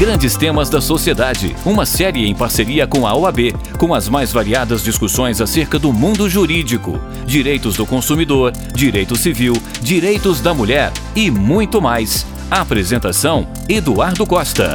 Grandes 0.00 0.34
Temas 0.34 0.70
da 0.70 0.80
Sociedade, 0.80 1.54
uma 1.62 1.84
série 1.84 2.26
em 2.26 2.34
parceria 2.34 2.86
com 2.86 3.06
a 3.06 3.14
OAB, 3.14 3.52
com 3.78 3.92
as 3.92 4.08
mais 4.08 4.32
variadas 4.32 4.82
discussões 4.82 5.42
acerca 5.42 5.78
do 5.78 5.92
mundo 5.92 6.26
jurídico, 6.26 6.98
direitos 7.26 7.76
do 7.76 7.84
consumidor, 7.84 8.50
direito 8.74 9.14
civil, 9.14 9.52
direitos 9.82 10.40
da 10.40 10.54
mulher 10.54 10.90
e 11.14 11.30
muito 11.30 11.82
mais. 11.82 12.24
apresentação: 12.50 13.46
Eduardo 13.68 14.26
Costa. 14.26 14.72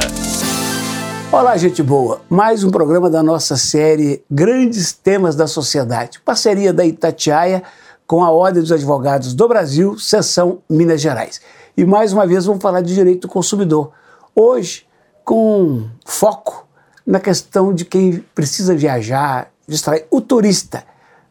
Olá, 1.32 1.56
gente 1.56 1.82
boa! 1.82 2.20
Mais 2.30 2.62
um 2.62 2.70
programa 2.70 3.10
da 3.10 3.20
nossa 3.20 3.56
série 3.56 4.22
Grandes 4.30 4.92
Temas 4.92 5.34
da 5.34 5.48
Sociedade, 5.48 6.20
parceria 6.24 6.72
da 6.72 6.86
Itatiaia 6.86 7.64
com 8.06 8.22
a 8.22 8.30
Ordem 8.30 8.62
dos 8.62 8.70
Advogados 8.70 9.34
do 9.34 9.48
Brasil, 9.48 9.98
seção 9.98 10.60
Minas 10.70 11.00
Gerais. 11.00 11.40
E 11.76 11.84
mais 11.84 12.12
uma 12.12 12.24
vez 12.24 12.44
vamos 12.44 12.62
falar 12.62 12.80
de 12.80 12.94
direito 12.94 13.22
do 13.22 13.28
consumidor. 13.28 13.90
Hoje, 14.32 14.86
com 15.26 15.90
foco 16.04 16.68
na 17.04 17.18
questão 17.18 17.74
de 17.74 17.84
quem 17.84 18.24
precisa 18.32 18.76
viajar, 18.76 19.50
distrair, 19.66 20.06
o 20.08 20.20
turista. 20.20 20.84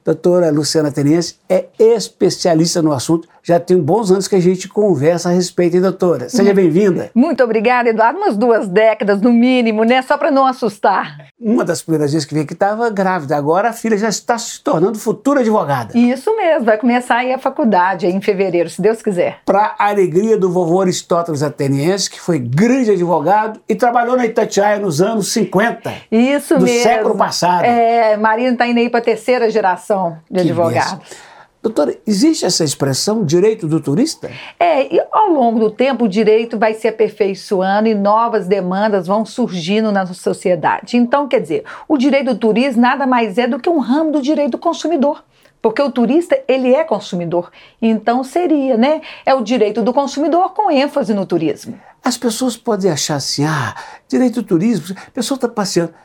Doutora 0.03 0.51
Luciana 0.51 0.91
Tenense 0.91 1.37
é 1.47 1.69
especialista 1.79 2.81
no 2.81 2.91
assunto 2.91 3.27
já 3.45 3.59
tem 3.59 3.79
bons 3.79 4.09
anos 4.09 4.27
que 4.27 4.35
a 4.35 4.39
gente 4.39 4.67
conversa 4.67 5.29
a 5.29 5.31
respeito, 5.31 5.75
hein, 5.75 5.81
doutora? 5.81 6.27
Seja 6.29 6.49
uhum. 6.49 6.55
bem-vinda. 6.55 7.11
Muito 7.13 7.43
obrigada, 7.43 7.89
Eduardo. 7.89 8.17
Umas 8.17 8.35
duas 8.35 8.67
décadas, 8.67 9.21
no 9.21 9.31
mínimo, 9.31 9.83
né? 9.83 10.01
Só 10.01 10.17
para 10.17 10.31
não 10.31 10.47
assustar. 10.47 11.27
Uma 11.39 11.63
das 11.63 11.83
primeiras 11.83 12.11
vezes 12.11 12.25
que 12.25 12.33
veio 12.33 12.43
aqui 12.43 12.53
estava 12.53 12.89
grávida, 12.89 13.37
agora 13.37 13.69
a 13.69 13.73
filha 13.73 13.95
já 13.97 14.09
está 14.09 14.35
se 14.39 14.63
tornando 14.63 14.97
futura 14.97 15.41
advogada. 15.41 15.95
Isso 15.95 16.35
mesmo, 16.35 16.65
vai 16.65 16.79
começar 16.79 17.17
aí 17.17 17.31
a 17.31 17.37
faculdade 17.37 18.07
aí 18.07 18.13
em 18.13 18.19
fevereiro, 18.21 18.67
se 18.67 18.81
Deus 18.81 18.99
quiser. 19.03 19.37
Para 19.45 19.75
a 19.77 19.89
alegria 19.89 20.39
do 20.39 20.51
vovô 20.51 20.81
Aristóteles 20.81 21.43
Ateniense, 21.43 22.09
que 22.09 22.19
foi 22.19 22.39
grande 22.39 22.89
advogado 22.89 23.61
e 23.69 23.75
trabalhou 23.75 24.17
na 24.17 24.25
Itatiaia 24.25 24.79
nos 24.79 25.01
anos 25.01 25.31
50. 25.31 25.93
Isso 26.11 26.55
do 26.57 26.65
mesmo. 26.65 26.79
Do 26.79 26.83
século 26.83 27.15
passado. 27.15 27.63
É, 27.63 28.17
Marina 28.17 28.53
está 28.53 28.65
indo 28.65 28.79
aí 28.79 28.89
para 28.89 29.01
a 29.01 29.03
terceira 29.03 29.51
geração 29.51 30.17
de 30.31 30.41
que 30.41 30.49
advogados. 30.49 30.93
Mesmo. 30.93 31.34
Doutora, 31.65 31.97
existe 32.05 32.45
essa 32.45 32.63
expressão 32.63 33.25
direito 33.25 33.65
do 33.65 33.81
turista? 33.81 34.29
É, 34.59 34.93
e 34.93 35.01
ao 35.11 35.29
longo 35.29 35.57
do 35.57 35.71
tempo 35.71 36.05
o 36.05 36.07
direito 36.07 36.59
vai 36.59 36.75
se 36.75 36.87
aperfeiçoando 36.87 37.87
e 37.87 37.95
novas 37.95 38.45
demandas 38.47 39.07
vão 39.07 39.25
surgindo 39.25 39.91
na 39.91 40.05
sociedade. 40.05 40.95
Então, 40.95 41.27
quer 41.27 41.39
dizer, 41.39 41.63
o 41.87 41.97
direito 41.97 42.35
do 42.35 42.37
turista 42.37 42.79
nada 42.79 43.07
mais 43.07 43.39
é 43.39 43.47
do 43.47 43.59
que 43.59 43.67
um 43.67 43.79
ramo 43.79 44.11
do 44.11 44.21
direito 44.21 44.51
do 44.51 44.57
consumidor. 44.59 45.23
Porque 45.59 45.81
o 45.81 45.89
turista, 45.89 46.39
ele 46.47 46.71
é 46.71 46.83
consumidor. 46.83 47.49
Então 47.81 48.23
seria, 48.23 48.77
né? 48.77 49.01
É 49.25 49.33
o 49.33 49.41
direito 49.41 49.81
do 49.81 49.91
consumidor 49.91 50.53
com 50.53 50.69
ênfase 50.69 51.15
no 51.15 51.25
turismo. 51.25 51.79
As 52.03 52.15
pessoas 52.15 52.55
podem 52.55 52.91
achar 52.91 53.15
assim, 53.15 53.43
ah, 53.43 53.73
direito 54.07 54.43
do 54.43 54.43
turismo, 54.43 54.95
a 54.95 55.09
pessoa 55.09 55.35
está 55.35 55.49
passeando. 55.49 55.95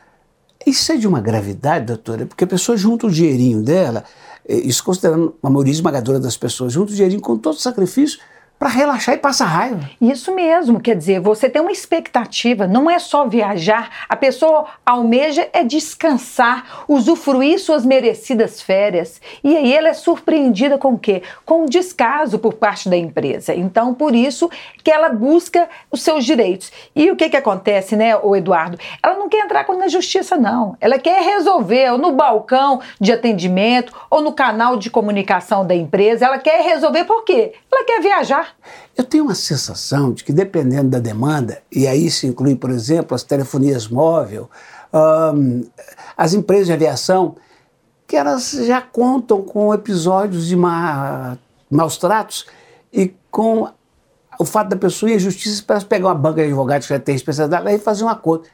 Isso 0.66 0.90
é 0.90 0.96
de 0.96 1.06
uma 1.06 1.20
gravidade, 1.20 1.84
doutora, 1.84 2.24
porque 2.24 2.44
a 2.44 2.46
pessoa 2.46 2.78
junta 2.78 3.06
o 3.06 3.10
dinheirinho 3.10 3.62
dela, 3.62 4.04
isso 4.50 4.82
considerando 4.84 5.34
a 5.42 5.48
maioria 5.50 5.72
esmagadora 5.72 6.18
das 6.18 6.36
pessoas, 6.36 6.72
junto 6.72 6.92
o 6.92 6.94
dinheirinho 6.94 7.20
com 7.20 7.36
todo 7.36 7.58
sacrifício 7.58 8.18
para 8.60 8.68
relaxar 8.68 9.14
e 9.14 9.18
passar 9.18 9.46
raiva. 9.46 9.88
Isso 9.98 10.34
mesmo, 10.34 10.78
quer 10.80 10.94
dizer, 10.94 11.18
você 11.18 11.48
tem 11.48 11.62
uma 11.62 11.72
expectativa, 11.72 12.66
não 12.66 12.90
é 12.90 12.98
só 12.98 13.26
viajar, 13.26 14.04
a 14.06 14.14
pessoa 14.14 14.66
almeja 14.84 15.48
é 15.54 15.64
descansar, 15.64 16.84
usufruir 16.86 17.58
suas 17.58 17.86
merecidas 17.86 18.60
férias. 18.60 19.18
E 19.42 19.56
aí 19.56 19.74
ela 19.74 19.88
é 19.88 19.94
surpreendida 19.94 20.76
com 20.76 20.92
o 20.92 20.98
quê? 20.98 21.22
Com 21.46 21.64
o 21.64 21.70
descaso 21.70 22.38
por 22.38 22.52
parte 22.52 22.86
da 22.86 22.98
empresa. 22.98 23.54
Então, 23.54 23.94
por 23.94 24.14
isso 24.14 24.50
que 24.84 24.90
ela 24.90 25.08
busca 25.08 25.66
os 25.90 26.02
seus 26.02 26.22
direitos. 26.26 26.70
E 26.94 27.10
o 27.10 27.16
que 27.16 27.30
que 27.30 27.38
acontece, 27.38 27.96
né, 27.96 28.14
o 28.18 28.36
Eduardo? 28.36 28.78
Ela 29.02 29.14
não 29.14 29.30
quer 29.30 29.38
entrar 29.38 29.66
na 29.70 29.88
justiça 29.88 30.36
não. 30.36 30.76
Ela 30.82 30.98
quer 30.98 31.22
resolver 31.22 31.96
no 31.96 32.12
balcão 32.12 32.82
de 33.00 33.10
atendimento 33.10 33.94
ou 34.10 34.20
no 34.20 34.34
canal 34.34 34.76
de 34.76 34.90
comunicação 34.90 35.66
da 35.66 35.74
empresa. 35.74 36.26
Ela 36.26 36.38
quer 36.38 36.60
resolver 36.62 37.04
por 37.04 37.24
quê? 37.24 37.54
Ela 37.72 37.86
quer 37.86 38.02
viajar. 38.02 38.49
Eu 38.96 39.04
tenho 39.04 39.24
uma 39.24 39.34
sensação 39.34 40.12
de 40.12 40.24
que, 40.24 40.32
dependendo 40.32 40.90
da 40.90 40.98
demanda, 40.98 41.62
e 41.70 41.86
aí 41.86 42.10
se 42.10 42.26
inclui, 42.26 42.56
por 42.56 42.70
exemplo, 42.70 43.14
as 43.14 43.22
telefonias 43.22 43.88
móveis, 43.88 44.42
um, 44.92 45.64
as 46.16 46.34
empresas 46.34 46.66
de 46.66 46.72
aviação, 46.72 47.36
que 48.06 48.16
elas 48.16 48.50
já 48.50 48.82
contam 48.82 49.42
com 49.42 49.72
episódios 49.72 50.46
de 50.46 50.56
ma 50.56 51.38
maus 51.70 51.96
tratos 51.96 52.46
e 52.92 53.14
com 53.30 53.68
o 54.38 54.44
fato 54.44 54.70
da 54.70 54.76
pessoa 54.76 55.10
ir 55.12 55.14
à 55.14 55.18
justiça 55.18 55.62
para 55.64 55.80
pegar 55.82 56.08
uma 56.08 56.14
banca 56.14 56.36
de 56.36 56.48
advogados 56.48 56.88
que 56.88 56.92
já 56.92 56.98
tem 56.98 57.14
especialidade 57.14 57.70
e 57.70 57.78
fazer 57.78 58.02
um 58.02 58.08
acordo. 58.08 58.48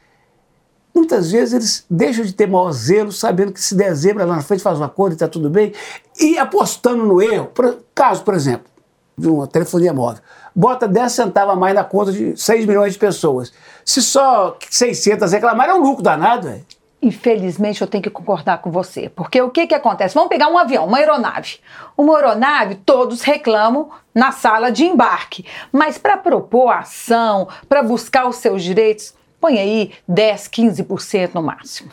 Muitas 0.93 1.31
vezes 1.31 1.53
eles 1.53 1.85
deixam 1.89 2.25
de 2.25 2.33
ter 2.33 2.47
maior 2.47 2.71
zelo, 2.71 3.11
sabendo 3.11 3.51
que 3.51 3.61
se 3.61 3.73
dezembro 3.75 4.25
lá 4.25 4.35
na 4.35 4.41
frente 4.41 4.61
faz 4.61 4.79
um 4.79 4.83
acordo 4.83 5.13
e 5.13 5.15
está 5.15 5.27
tudo 5.27 5.49
bem, 5.49 5.73
e 6.19 6.37
apostando 6.37 7.05
no 7.05 7.21
erro. 7.21 7.47
Por, 7.47 7.83
caso, 7.95 8.23
por 8.23 8.33
exemplo, 8.33 8.67
de 9.17 9.27
uma 9.27 9.47
telefonia 9.47 9.91
móvel. 9.91 10.21
Bota 10.55 10.87
10 10.87 11.11
centavos 11.11 11.53
a 11.53 11.55
mais 11.55 11.73
na 11.73 11.83
conta 11.83 12.11
de 12.11 12.37
6 12.37 12.65
milhões 12.65 12.93
de 12.93 12.99
pessoas. 12.99 13.51
Se 13.83 14.01
só 14.01 14.57
600 14.69 15.31
reclamarem, 15.31 15.73
é 15.73 15.77
um 15.77 15.81
lucro 15.81 16.03
danado, 16.03 16.47
velho. 16.47 16.65
Infelizmente, 17.01 17.81
eu 17.81 17.87
tenho 17.87 18.03
que 18.03 18.09
concordar 18.09 18.59
com 18.59 18.71
você. 18.71 19.09
Porque 19.09 19.41
o 19.41 19.49
que, 19.49 19.67
que 19.67 19.75
acontece? 19.75 20.15
Vamos 20.15 20.29
pegar 20.29 20.49
um 20.49 20.57
avião, 20.57 20.85
uma 20.85 20.97
aeronave. 20.97 21.59
Uma 21.95 22.15
aeronave, 22.15 22.75
todos 22.75 23.21
reclamam 23.21 23.89
na 24.13 24.31
sala 24.31 24.71
de 24.71 24.83
embarque. 24.83 25.45
Mas 25.71 25.97
para 25.97 26.17
propor 26.17 26.69
ação, 26.69 27.47
para 27.69 27.81
buscar 27.81 28.27
os 28.27 28.37
seus 28.37 28.63
direitos, 28.63 29.13
põe 29.39 29.59
aí 29.59 29.91
10, 30.07 30.47
15% 30.47 31.33
no 31.33 31.41
máximo. 31.41 31.91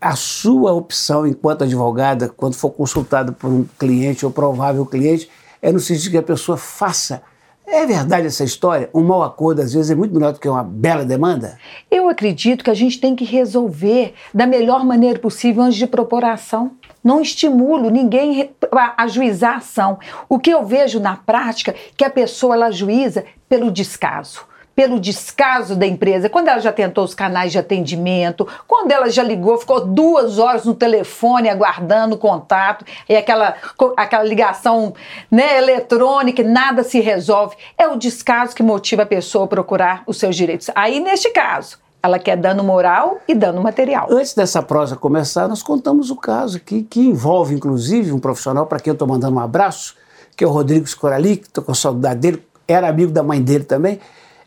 A 0.00 0.16
sua 0.16 0.72
opção 0.72 1.26
enquanto 1.26 1.64
advogada, 1.64 2.28
quando 2.28 2.54
for 2.54 2.70
consultada 2.70 3.32
por 3.32 3.48
um 3.48 3.64
cliente 3.78 4.24
ou 4.24 4.32
provável 4.32 4.84
cliente, 4.84 5.30
é 5.64 5.72
no 5.72 5.80
sentido 5.80 6.10
que 6.12 6.18
a 6.18 6.22
pessoa 6.22 6.58
faça. 6.58 7.22
É 7.66 7.86
verdade 7.86 8.26
essa 8.26 8.44
história? 8.44 8.90
Um 8.92 9.02
mau 9.02 9.22
acordo, 9.22 9.62
às 9.62 9.72
vezes, 9.72 9.90
é 9.90 9.94
muito 9.94 10.14
melhor 10.14 10.34
do 10.34 10.38
que 10.38 10.46
uma 10.46 10.62
bela 10.62 11.06
demanda? 11.06 11.58
Eu 11.90 12.10
acredito 12.10 12.62
que 12.62 12.68
a 12.68 12.74
gente 12.74 13.00
tem 13.00 13.16
que 13.16 13.24
resolver 13.24 14.12
da 14.34 14.46
melhor 14.46 14.84
maneira 14.84 15.18
possível 15.18 15.62
antes 15.62 15.78
de 15.78 15.86
propor 15.86 16.22
a 16.22 16.34
ação. 16.34 16.72
Não 17.02 17.22
estimulo 17.22 17.88
ninguém 17.88 18.50
a 18.70 19.04
ajuizar 19.04 19.54
a 19.54 19.56
ação. 19.56 19.98
O 20.28 20.38
que 20.38 20.50
eu 20.50 20.66
vejo 20.66 21.00
na 21.00 21.16
prática 21.16 21.70
é 21.70 21.74
que 21.96 22.04
a 22.04 22.10
pessoa 22.10 22.54
ela 22.54 22.66
ajuiza 22.66 23.24
pelo 23.48 23.70
descaso 23.70 24.46
pelo 24.74 24.98
descaso 24.98 25.76
da 25.76 25.86
empresa, 25.86 26.28
quando 26.28 26.48
ela 26.48 26.60
já 26.60 26.72
tentou 26.72 27.04
os 27.04 27.14
canais 27.14 27.52
de 27.52 27.58
atendimento, 27.58 28.46
quando 28.66 28.92
ela 28.92 29.08
já 29.08 29.22
ligou, 29.22 29.56
ficou 29.56 29.86
duas 29.86 30.38
horas 30.38 30.64
no 30.64 30.74
telefone 30.74 31.48
aguardando 31.48 32.16
o 32.16 32.18
contato, 32.18 32.84
e 33.08 33.16
aquela, 33.16 33.54
aquela 33.96 34.24
ligação 34.24 34.94
né, 35.30 35.58
eletrônica, 35.58 36.42
nada 36.42 36.82
se 36.82 37.00
resolve. 37.00 37.56
É 37.78 37.86
o 37.86 37.96
descaso 37.96 38.54
que 38.54 38.62
motiva 38.62 39.02
a 39.02 39.06
pessoa 39.06 39.44
a 39.44 39.48
procurar 39.48 40.02
os 40.06 40.18
seus 40.18 40.34
direitos. 40.34 40.70
Aí, 40.74 40.98
neste 40.98 41.30
caso, 41.30 41.78
ela 42.02 42.18
quer 42.18 42.36
dano 42.36 42.62
moral 42.62 43.18
e 43.26 43.34
dano 43.34 43.62
material. 43.62 44.08
Antes 44.10 44.34
dessa 44.34 44.62
prosa 44.62 44.94
começar, 44.96 45.48
nós 45.48 45.62
contamos 45.62 46.10
o 46.10 46.16
caso 46.16 46.58
aqui, 46.58 46.82
que 46.82 47.00
envolve, 47.00 47.54
inclusive, 47.54 48.12
um 48.12 48.18
profissional 48.18 48.66
para 48.66 48.78
quem 48.78 48.90
eu 48.90 48.94
estou 48.94 49.08
mandando 49.08 49.36
um 49.36 49.40
abraço, 49.40 49.94
que 50.36 50.44
é 50.44 50.46
o 50.46 50.50
Rodrigo 50.50 50.86
Scorali, 50.86 51.38
que 51.38 51.46
estou 51.46 51.64
com 51.64 51.72
saudade 51.72 52.20
dele, 52.20 52.44
era 52.68 52.88
amigo 52.88 53.10
da 53.10 53.22
mãe 53.22 53.40
dele 53.40 53.64
também. 53.64 54.00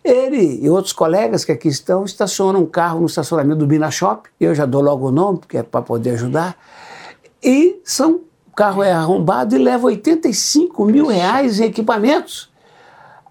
Ele 0.07 0.59
e 0.61 0.69
outros 0.69 0.93
colegas 0.93 1.43
que 1.43 1.51
aqui 1.51 1.67
estão 1.67 2.05
estacionam 2.05 2.61
um 2.61 2.65
carro 2.65 3.01
no 3.01 3.07
estacionamento 3.07 3.59
do 3.59 3.67
Bina 3.67 3.91
Shop, 3.91 4.29
eu 4.39 4.55
já 4.55 4.65
dou 4.65 4.81
logo 4.81 5.07
o 5.07 5.11
nome, 5.11 5.39
porque 5.39 5.57
é 5.57 5.63
para 5.63 5.81
poder 5.81 6.11
ajudar, 6.11 6.57
e 7.43 7.79
são, 7.83 8.21
o 8.47 8.55
carro 8.55 8.81
é 8.81 8.91
arrombado 8.91 9.55
e 9.55 9.59
leva 9.59 9.85
85 9.87 10.85
mil 10.85 11.07
reais 11.07 11.59
em 11.59 11.65
equipamentos. 11.65 12.49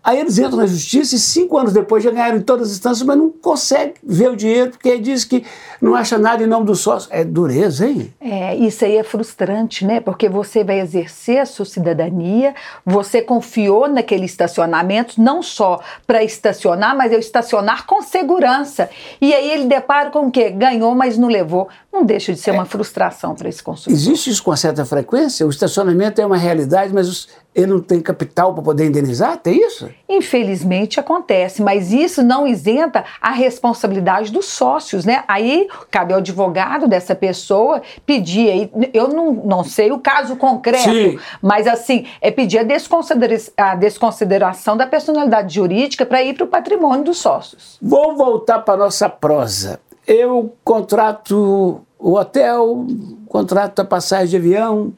Aí 0.06 0.20
eles 0.20 0.38
entram 0.38 0.58
na 0.58 0.66
justiça 0.66 1.16
e 1.16 1.18
cinco 1.18 1.58
anos 1.58 1.72
depois 1.72 2.04
já 2.04 2.12
ganharam 2.12 2.36
em 2.36 2.40
todas 2.40 2.68
as 2.68 2.74
instâncias, 2.74 3.04
mas 3.04 3.18
não 3.18 3.28
consegue 3.28 3.94
ver 4.04 4.30
o 4.30 4.36
dinheiro, 4.36 4.70
porque 4.70 4.96
diz 4.98 5.24
que 5.24 5.44
não 5.82 5.96
acha 5.96 6.16
nada 6.16 6.44
em 6.44 6.46
nome 6.46 6.64
do 6.64 6.76
sócio. 6.76 7.08
É 7.12 7.24
dureza, 7.24 7.88
hein? 7.88 8.14
É, 8.20 8.54
isso 8.54 8.84
aí 8.84 8.96
é 8.96 9.02
frustrante, 9.02 9.84
né? 9.84 9.98
Porque 9.98 10.28
você 10.28 10.62
vai 10.62 10.78
exercer 10.78 11.40
a 11.40 11.44
sua 11.44 11.64
cidadania, 11.64 12.54
você 12.84 13.20
confiou 13.20 13.88
naquele 13.88 14.26
estacionamento, 14.26 15.20
não 15.20 15.42
só 15.42 15.80
para 16.06 16.22
estacionar, 16.22 16.96
mas 16.96 17.10
eu 17.10 17.18
estacionar 17.18 17.84
com 17.84 18.00
segurança. 18.00 18.88
E 19.20 19.34
aí 19.34 19.50
ele 19.50 19.64
depara 19.64 20.10
com 20.10 20.28
o 20.28 20.30
quê? 20.30 20.50
Ganhou, 20.50 20.94
mas 20.94 21.18
não 21.18 21.26
levou. 21.26 21.68
Não 21.96 22.04
deixa 22.04 22.34
de 22.34 22.38
ser 22.38 22.50
é. 22.50 22.52
uma 22.52 22.66
frustração 22.66 23.34
para 23.34 23.48
esse 23.48 23.62
consumidor. 23.62 23.98
Existe 23.98 24.28
isso 24.28 24.42
com 24.42 24.54
certa 24.54 24.84
frequência? 24.84 25.46
O 25.46 25.50
estacionamento 25.50 26.20
é 26.20 26.26
uma 26.26 26.36
realidade, 26.36 26.92
mas 26.92 27.26
ele 27.54 27.68
não 27.68 27.80
tem 27.80 28.02
capital 28.02 28.52
para 28.52 28.62
poder 28.62 28.84
indenizar? 28.84 29.38
Tem 29.38 29.66
isso? 29.66 29.88
Infelizmente 30.06 31.00
acontece, 31.00 31.62
mas 31.62 31.94
isso 31.94 32.22
não 32.22 32.46
isenta 32.46 33.02
a 33.18 33.30
responsabilidade 33.30 34.30
dos 34.30 34.44
sócios, 34.44 35.06
né? 35.06 35.24
Aí 35.26 35.68
cabe 35.90 36.12
ao 36.12 36.18
advogado 36.18 36.86
dessa 36.86 37.14
pessoa 37.14 37.80
pedir, 38.04 38.50
aí, 38.50 38.70
eu 38.92 39.08
não, 39.08 39.32
não 39.32 39.64
sei 39.64 39.90
o 39.90 39.98
caso 39.98 40.36
concreto, 40.36 40.90
Sim. 40.90 41.18
mas 41.40 41.66
assim, 41.66 42.04
é 42.20 42.30
pedir 42.30 42.58
a, 42.58 42.62
desconsidera 42.62 43.36
a 43.56 43.74
desconsideração 43.74 44.76
da 44.76 44.86
personalidade 44.86 45.54
jurídica 45.54 46.04
para 46.04 46.22
ir 46.22 46.34
para 46.34 46.44
o 46.44 46.48
patrimônio 46.48 47.04
dos 47.04 47.16
sócios. 47.16 47.78
Vou 47.80 48.14
voltar 48.14 48.58
para 48.58 48.76
nossa 48.76 49.08
prosa. 49.08 49.80
Eu 50.06 50.54
contrato 50.62 51.80
o 51.98 52.14
hotel, 52.14 52.86
contrato 53.28 53.80
a 53.80 53.84
passagem 53.84 54.28
de 54.28 54.36
avião, 54.36 54.92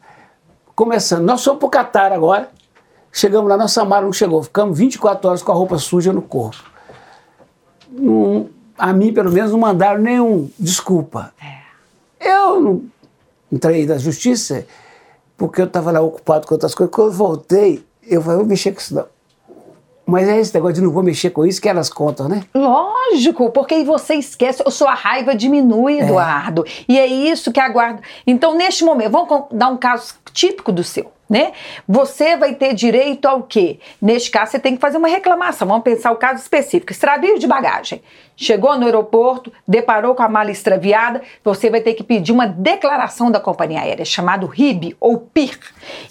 começando. 0.74 1.24
Nós 1.24 1.42
fomos 1.42 1.58
para 1.58 1.66
o 1.66 1.70
Catar 1.70 2.12
agora. 2.12 2.50
Chegamos 3.10 3.48
lá, 3.48 3.56
nossa 3.56 3.84
mala 3.84 4.04
não 4.04 4.12
chegou. 4.12 4.42
Ficamos 4.42 4.78
24 4.78 5.28
horas 5.28 5.42
com 5.42 5.50
a 5.50 5.54
roupa 5.54 5.78
suja 5.78 6.12
no 6.12 6.22
corpo. 6.22 6.62
a 8.76 8.92
mim, 8.92 9.12
pelo 9.12 9.32
menos, 9.32 9.50
não 9.50 9.58
mandaram 9.58 10.00
nenhum 10.00 10.50
desculpa. 10.58 11.32
É. 11.42 11.58
Eu 12.20 12.60
não 12.60 12.82
entrei 13.50 13.86
da 13.86 13.96
justiça 13.96 14.66
porque 15.36 15.60
eu 15.60 15.66
estava 15.66 15.90
lá 15.90 16.00
ocupado 16.00 16.46
com 16.46 16.54
outras 16.54 16.74
coisas. 16.74 16.94
Quando 16.94 17.08
eu 17.08 17.14
voltei, 17.14 17.84
eu 18.02 18.20
falei, 18.20 18.38
vou 18.38 18.46
mexer 18.46 18.72
com 18.72 18.80
isso 18.80 18.94
não. 18.94 19.06
Mas 20.08 20.26
é 20.26 20.40
esse 20.40 20.54
negócio 20.54 20.76
de 20.76 20.80
não 20.80 20.90
vou 20.90 21.02
mexer 21.02 21.28
com 21.28 21.44
isso 21.44 21.60
que 21.60 21.68
elas 21.68 21.90
contam, 21.90 22.30
né? 22.30 22.42
Lógico, 22.54 23.50
porque 23.50 23.74
aí 23.74 23.84
você 23.84 24.14
esquece, 24.14 24.62
a 24.64 24.70
sua 24.70 24.94
raiva 24.94 25.34
diminui, 25.34 26.00
é. 26.00 26.04
Eduardo. 26.04 26.64
É. 26.66 26.70
E 26.88 26.98
é 26.98 27.06
isso 27.06 27.52
que 27.52 27.60
aguarda. 27.60 28.00
Então, 28.26 28.56
neste 28.56 28.84
momento, 28.84 29.10
vamos 29.10 29.44
dar 29.52 29.68
um 29.68 29.76
caso 29.76 30.14
típico 30.32 30.72
do 30.72 30.82
seu 30.82 31.12
né? 31.28 31.52
Você 31.86 32.36
vai 32.36 32.54
ter 32.54 32.74
direito 32.74 33.26
ao 33.26 33.42
quê? 33.42 33.78
Neste 34.00 34.30
caso, 34.30 34.52
você 34.52 34.58
tem 34.58 34.74
que 34.74 34.80
fazer 34.80 34.98
uma 34.98 35.08
reclamação. 35.08 35.68
Vamos 35.68 35.82
pensar 35.82 36.10
o 36.12 36.16
caso 36.16 36.40
específico: 36.40 36.92
extravio 36.92 37.38
de 37.38 37.46
bagagem. 37.46 38.02
Chegou 38.40 38.78
no 38.78 38.84
aeroporto, 38.86 39.52
deparou 39.66 40.14
com 40.14 40.22
a 40.22 40.28
mala 40.28 40.52
extraviada, 40.52 41.20
você 41.42 41.68
vai 41.68 41.80
ter 41.80 41.94
que 41.94 42.04
pedir 42.04 42.30
uma 42.30 42.46
declaração 42.46 43.32
da 43.32 43.40
companhia 43.40 43.80
aérea, 43.80 44.04
chamado 44.04 44.46
RIB 44.46 44.96
ou 45.00 45.18
PIR. 45.18 45.58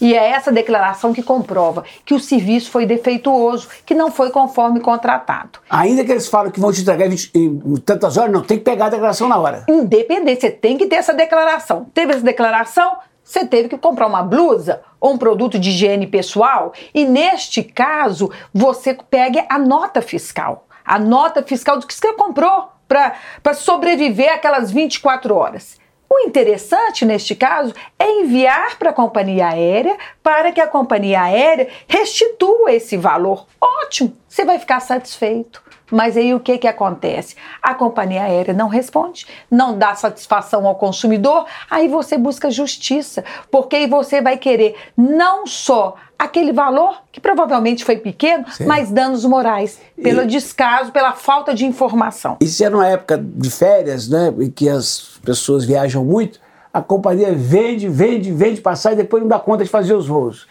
E 0.01 0.13
é 0.13 0.31
essa 0.31 0.51
declaração 0.51 1.13
que 1.13 1.23
comprova 1.23 1.85
que 2.05 2.13
o 2.13 2.19
serviço 2.19 2.69
foi 2.69 2.85
defeituoso, 2.85 3.69
que 3.85 3.95
não 3.95 4.11
foi 4.11 4.29
conforme 4.29 4.81
contratado. 4.81 5.59
Ainda 5.69 6.03
que 6.03 6.11
eles 6.11 6.27
falam 6.27 6.51
que 6.51 6.59
vão 6.59 6.73
te 6.73 6.81
entregar 6.81 7.07
em 7.09 7.77
tantas 7.77 8.17
horas, 8.17 8.33
não 8.33 8.41
tem 8.41 8.57
que 8.57 8.65
pegar 8.65 8.87
a 8.87 8.89
declaração 8.89 9.29
na 9.29 9.37
hora. 9.37 9.63
Independente, 9.69 10.41
você 10.41 10.51
tem 10.51 10.77
que 10.77 10.87
ter 10.87 10.95
essa 10.95 11.13
declaração. 11.13 11.85
Teve 11.93 12.11
essa 12.11 12.23
declaração, 12.23 12.97
você 13.27 13.45
teve 13.45 13.68
que 13.68 13.77
comprar 13.77 14.07
uma 14.07 14.24
blusa 14.24 14.81
ou 15.01 15.12
um 15.12 15.18
produto 15.18 15.59
de 15.59 15.69
higiene 15.69 16.07
pessoal 16.07 16.71
e, 16.94 17.03
neste 17.03 17.62
caso, 17.62 18.31
você 18.53 18.94
pegue 18.94 19.44
a 19.50 19.59
nota 19.59 20.01
fiscal. 20.01 20.65
A 20.85 20.97
nota 20.97 21.44
fiscal 21.44 21.77
do 21.77 21.85
que 21.85 21.94
você 21.94 22.13
comprou 22.13 22.69
para 22.88 23.53
sobreviver 23.53 24.33
aquelas 24.33 24.71
24 24.71 25.35
horas. 25.35 25.77
Interessante 26.19 27.05
neste 27.05 27.35
caso 27.35 27.73
é 27.97 28.21
enviar 28.21 28.77
para 28.77 28.89
a 28.89 28.93
companhia 28.93 29.49
aérea 29.49 29.97
para 30.21 30.51
que 30.51 30.59
a 30.59 30.67
companhia 30.67 31.21
aérea 31.21 31.67
restitua 31.87 32.71
esse 32.71 32.97
valor. 32.97 33.45
Ótimo, 33.59 34.15
você 34.27 34.43
vai 34.43 34.59
ficar 34.59 34.79
satisfeito. 34.79 35.63
Mas 35.89 36.17
aí 36.17 36.33
o 36.33 36.39
que, 36.39 36.57
que 36.57 36.67
acontece? 36.67 37.35
A 37.61 37.73
companhia 37.73 38.23
aérea 38.23 38.53
não 38.53 38.67
responde, 38.67 39.25
não 39.49 39.77
dá 39.77 39.95
satisfação 39.95 40.67
ao 40.67 40.75
consumidor, 40.75 41.45
aí 41.69 41.87
você 41.87 42.17
busca 42.17 42.51
justiça, 42.51 43.23
porque 43.49 43.77
aí 43.77 43.87
você 43.87 44.21
vai 44.21 44.37
querer 44.37 44.75
não 44.97 45.47
só 45.47 45.95
aquele 46.17 46.51
valor, 46.51 47.01
que 47.11 47.19
provavelmente 47.19 47.85
foi 47.85 47.97
pequeno, 47.97 48.45
Sim. 48.51 48.65
mas 48.65 48.91
danos 48.91 49.23
morais, 49.25 49.79
pelo 50.01 50.23
e... 50.23 50.27
descaso, 50.27 50.91
pela 50.91 51.13
falta 51.13 51.53
de 51.53 51.65
informação. 51.65 52.37
E 52.41 52.47
se 52.47 52.63
é 52.63 52.69
numa 52.69 52.87
época 52.87 53.17
de 53.17 53.49
férias, 53.49 54.07
né, 54.07 54.33
em 54.39 54.49
que 54.49 54.67
as 54.67 55.19
pessoas 55.23 55.65
viajam 55.65 56.03
muito, 56.03 56.39
a 56.73 56.81
companhia 56.81 57.33
vende, 57.33 57.87
vende, 57.87 58.31
vende 58.31 58.61
passar 58.61 58.93
e 58.93 58.95
depois 58.95 59.21
não 59.21 59.29
dá 59.29 59.39
conta 59.39 59.63
de 59.63 59.69
fazer 59.69 59.93
os 59.93 60.07
voos 60.07 60.47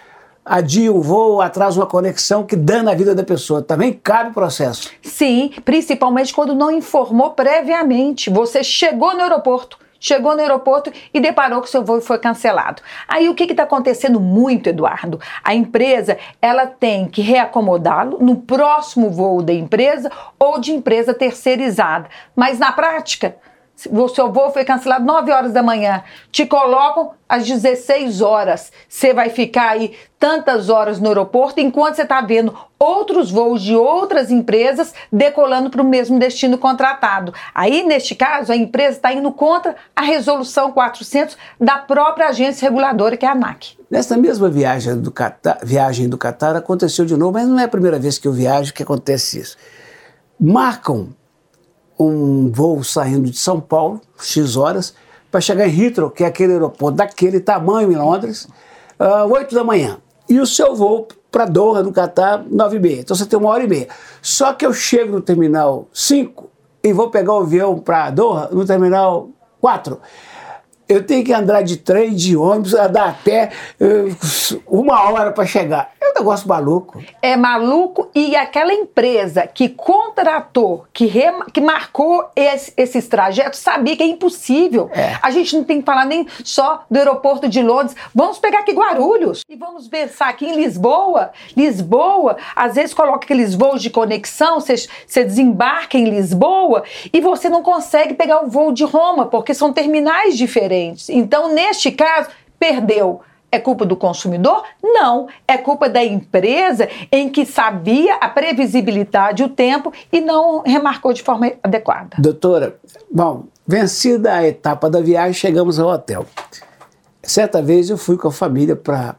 adia 0.47 0.93
um 0.93 1.01
voo, 1.01 1.41
atrasa 1.41 1.81
uma 1.81 1.87
conexão 1.87 2.45
que 2.45 2.55
dana 2.55 2.93
a 2.93 2.95
vida 2.95 3.17
da 3.17 3.25
pessoa. 3.25 3.61
Também 3.61 3.93
cabe 3.93 4.33
processo. 4.33 4.91
Sim, 5.03 5.51
principalmente 5.65 6.33
quando 6.33 6.55
não 6.55 6.71
informou 6.71 7.31
previamente. 7.31 8.31
Você 8.31 8.63
chegou 8.63 9.13
no 9.13 9.23
aeroporto, 9.23 9.77
chegou 10.01 10.35
no 10.35 10.41
aeroporto 10.41 10.93
e 11.13 11.21
deparou 11.21 11.61
que 11.61 11.71
seu 11.71 11.85
voo 11.85 12.01
foi 12.01 12.19
cancelado. 12.19 12.83
Aí 13.07 13.29
o 13.29 13.35
que 13.35 13.45
está 13.45 13.63
acontecendo 13.63 14.21
muito, 14.21 14.69
Eduardo? 14.69 15.21
A 15.43 15.55
empresa 15.55 16.19
ela 16.41 16.67
tem 16.67 17.07
que 17.09 17.23
reacomodá-lo 17.23 18.19
no 18.21 18.37
próximo 18.37 19.11
voo 19.11 19.43
da 19.43 19.53
empresa 19.53 20.11
ou 20.39 20.59
de 20.59 20.73
empresa 20.73 21.15
terceirizada. 21.15 22.09
Mas 22.35 22.59
na 22.59 22.73
prática, 22.73 23.37
o 23.91 24.09
seu 24.09 24.33
voo 24.33 24.51
foi 24.51 24.65
cancelado 24.65 25.05
9 25.05 25.31
horas 25.31 25.53
da 25.53 25.63
manhã, 25.63 26.03
te 26.33 26.47
colocam 26.47 27.13
às 27.29 27.47
16 27.47 28.23
horas. 28.23 28.73
Você 28.89 29.13
vai 29.13 29.29
ficar 29.29 29.71
aí 29.71 29.95
tantas 30.19 30.71
horas 30.71 30.99
no 30.99 31.09
aeroporto 31.09 31.61
enquanto 31.61 31.97
você 31.97 32.03
está 32.03 32.23
vendo 32.23 32.57
outros 32.79 33.31
voos 33.31 33.63
de 33.63 33.77
outras 33.77 34.31
empresas 34.31 34.95
decolando 35.13 35.69
para 35.69 35.83
o 35.83 35.85
mesmo 35.85 36.19
destino 36.19 36.57
contratado. 36.57 37.35
Aí, 37.55 37.83
neste 37.83 38.15
caso, 38.15 38.51
a 38.51 38.57
empresa 38.57 38.97
está 38.97 39.13
indo 39.13 39.31
contra 39.31 39.77
a 39.95 40.03
resolução 40.03 40.73
400 40.73 41.37
da 41.61 41.77
própria 41.77 42.29
agência 42.29 42.69
reguladora, 42.69 43.17
que 43.17 43.27
é 43.27 43.29
a 43.29 43.33
ANAC. 43.33 43.77
Nessa 43.91 44.17
mesma 44.17 44.49
viagem 44.49 44.99
do 45.01 45.11
Catar, 45.11 45.59
viagem 45.63 46.09
do 46.09 46.17
Catar 46.17 46.57
aconteceu 46.57 47.05
de 47.05 47.17
novo, 47.17 47.33
mas 47.33 47.47
não 47.47 47.59
é 47.59 47.65
a 47.65 47.69
primeira 47.69 47.99
vez 47.99 48.19
que 48.19 48.27
eu 48.27 48.33
viajo 48.33 48.73
que 48.73 48.83
acontece 48.83 49.39
isso. 49.39 49.57
Marcam 50.41 51.09
um 51.99 52.51
voo 52.51 52.83
saindo 52.85 53.31
de 53.31 53.39
São 53.39 53.61
Paulo, 53.61 54.01
X 54.21 54.57
horas, 54.57 54.95
para 55.31 55.41
chegar 55.41 55.67
em 55.69 55.85
Heathrow, 55.85 56.11
que 56.11 56.25
é 56.25 56.27
aquele 56.27 56.53
aeroporto 56.53 56.97
daquele 56.97 57.41
tamanho 57.41 57.93
em 57.93 57.97
Londres, 57.97 58.45
uh, 58.99 59.05
ah, 59.05 59.27
8 59.27 59.55
da 59.55 59.65
manhã. 59.65 59.99
E 60.29 60.41
o 60.41 60.47
seu 60.47 60.75
voo 60.75 61.09
para 61.31 61.45
Doha, 61.45 61.83
no 61.83 61.93
Catar, 61.93 62.45
9 62.49 62.77
e 62.77 62.81
meia. 62.81 63.01
Então 63.01 63.17
você 63.17 63.27
tem 63.27 63.39
uma 63.39 63.51
hora 63.51 63.65
e 63.65 63.69
meia. 63.69 63.89
Só 64.23 64.53
que 64.53 64.65
eu 64.65 64.73
chego 64.73 65.13
no 65.13 65.21
terminal 65.21 65.89
5 65.93 66.51
e 66.83 66.93
vou 66.93 67.11
pegar 67.11 67.35
o 67.35 67.41
avião 67.41 67.79
para 67.79 68.11
Doha 68.11 68.49
no 68.53 68.65
terminal 68.65 69.29
4 69.61 69.99
eu 70.89 71.05
tenho 71.05 71.25
que 71.25 71.33
andar 71.33 71.63
de 71.63 71.77
trem, 71.77 72.15
de 72.15 72.37
ônibus, 72.37 72.75
andar 72.75 73.09
até 73.09 73.51
uh, 73.81 74.61
uma 74.67 75.11
hora 75.11 75.33
para 75.33 75.45
chegar. 75.45 75.91
Negócio 76.19 76.49
maluco. 76.49 77.03
É 77.21 77.37
maluco 77.37 78.09
e 78.15 78.35
aquela 78.35 78.73
empresa 78.73 79.47
que 79.47 79.69
contratou, 79.69 80.87
que, 80.91 81.13
que 81.53 81.61
marcou 81.61 82.25
esse, 82.35 82.73
esses 82.75 83.07
trajetos, 83.07 83.61
sabia 83.61 83.95
que 83.95 84.03
é 84.03 84.07
impossível. 84.07 84.89
É. 84.95 85.19
A 85.21 85.31
gente 85.31 85.55
não 85.55 85.63
tem 85.63 85.81
que 85.81 85.85
falar 85.85 86.07
nem 86.07 86.27
só 86.43 86.85
do 86.91 86.97
aeroporto 86.97 87.49
de 87.49 87.63
Londres. 87.63 87.95
Vamos 88.15 88.39
pegar 88.39 88.61
aqui 88.61 88.73
Guarulhos 88.73 89.43
e 89.47 89.57
vamos 89.57 89.89
pensar 89.89 90.29
aqui 90.29 90.47
em 90.47 90.57
Lisboa. 90.57 91.33
Lisboa, 91.55 92.39
às 92.55 92.77
vezes 92.77 92.95
coloca 92.95 93.27
aqueles 93.27 93.55
voos 93.55 93.83
de 93.83 93.91
conexão, 93.91 94.59
você, 94.59 95.25
desembarca 95.25 95.99
em 95.99 96.09
Lisboa 96.09 96.83
e 97.13 97.21
você 97.21 97.51
não 97.51 97.63
consegue 97.63 98.15
pegar 98.15 98.43
o 98.43 98.49
voo 98.49 98.73
de 98.73 98.85
Roma, 98.85 99.27
porque 99.27 99.53
são 99.53 99.71
terminais 99.71 100.37
diferentes. 100.37 101.11
Então, 101.11 101.53
neste 101.53 101.91
caso, 101.91 102.31
perdeu. 102.59 103.21
É 103.51 103.59
culpa 103.59 103.85
do 103.85 103.97
consumidor? 103.97 104.65
Não. 104.83 105.29
É 105.47 105.57
culpa 105.57 105.89
da 105.89 106.05
empresa 106.05 106.89
em 107.11 107.29
que 107.29 107.47
sabia 107.47 108.17
a 108.17 108.29
previsibilidade, 108.29 109.43
o 109.43 109.49
tempo 109.49 109.93
e 110.13 110.21
não 110.21 110.63
remarcou 110.63 111.13
de 111.13 111.23
forma 111.23 111.53
adequada. 111.63 112.17
Doutora, 112.19 112.77
bom, 113.11 113.45
vencida 113.67 114.35
a 114.35 114.47
etapa 114.47 114.91
da 114.91 115.01
viagem, 115.01 115.33
chegamos 115.33 115.79
ao 115.79 115.89
hotel. 115.89 116.27
Certa 117.23 117.63
vez 117.63 117.91
eu 117.91 117.97
fui 117.97 118.17
com 118.17 118.29
a 118.29 118.33
família 118.33 118.77
para 118.77 119.17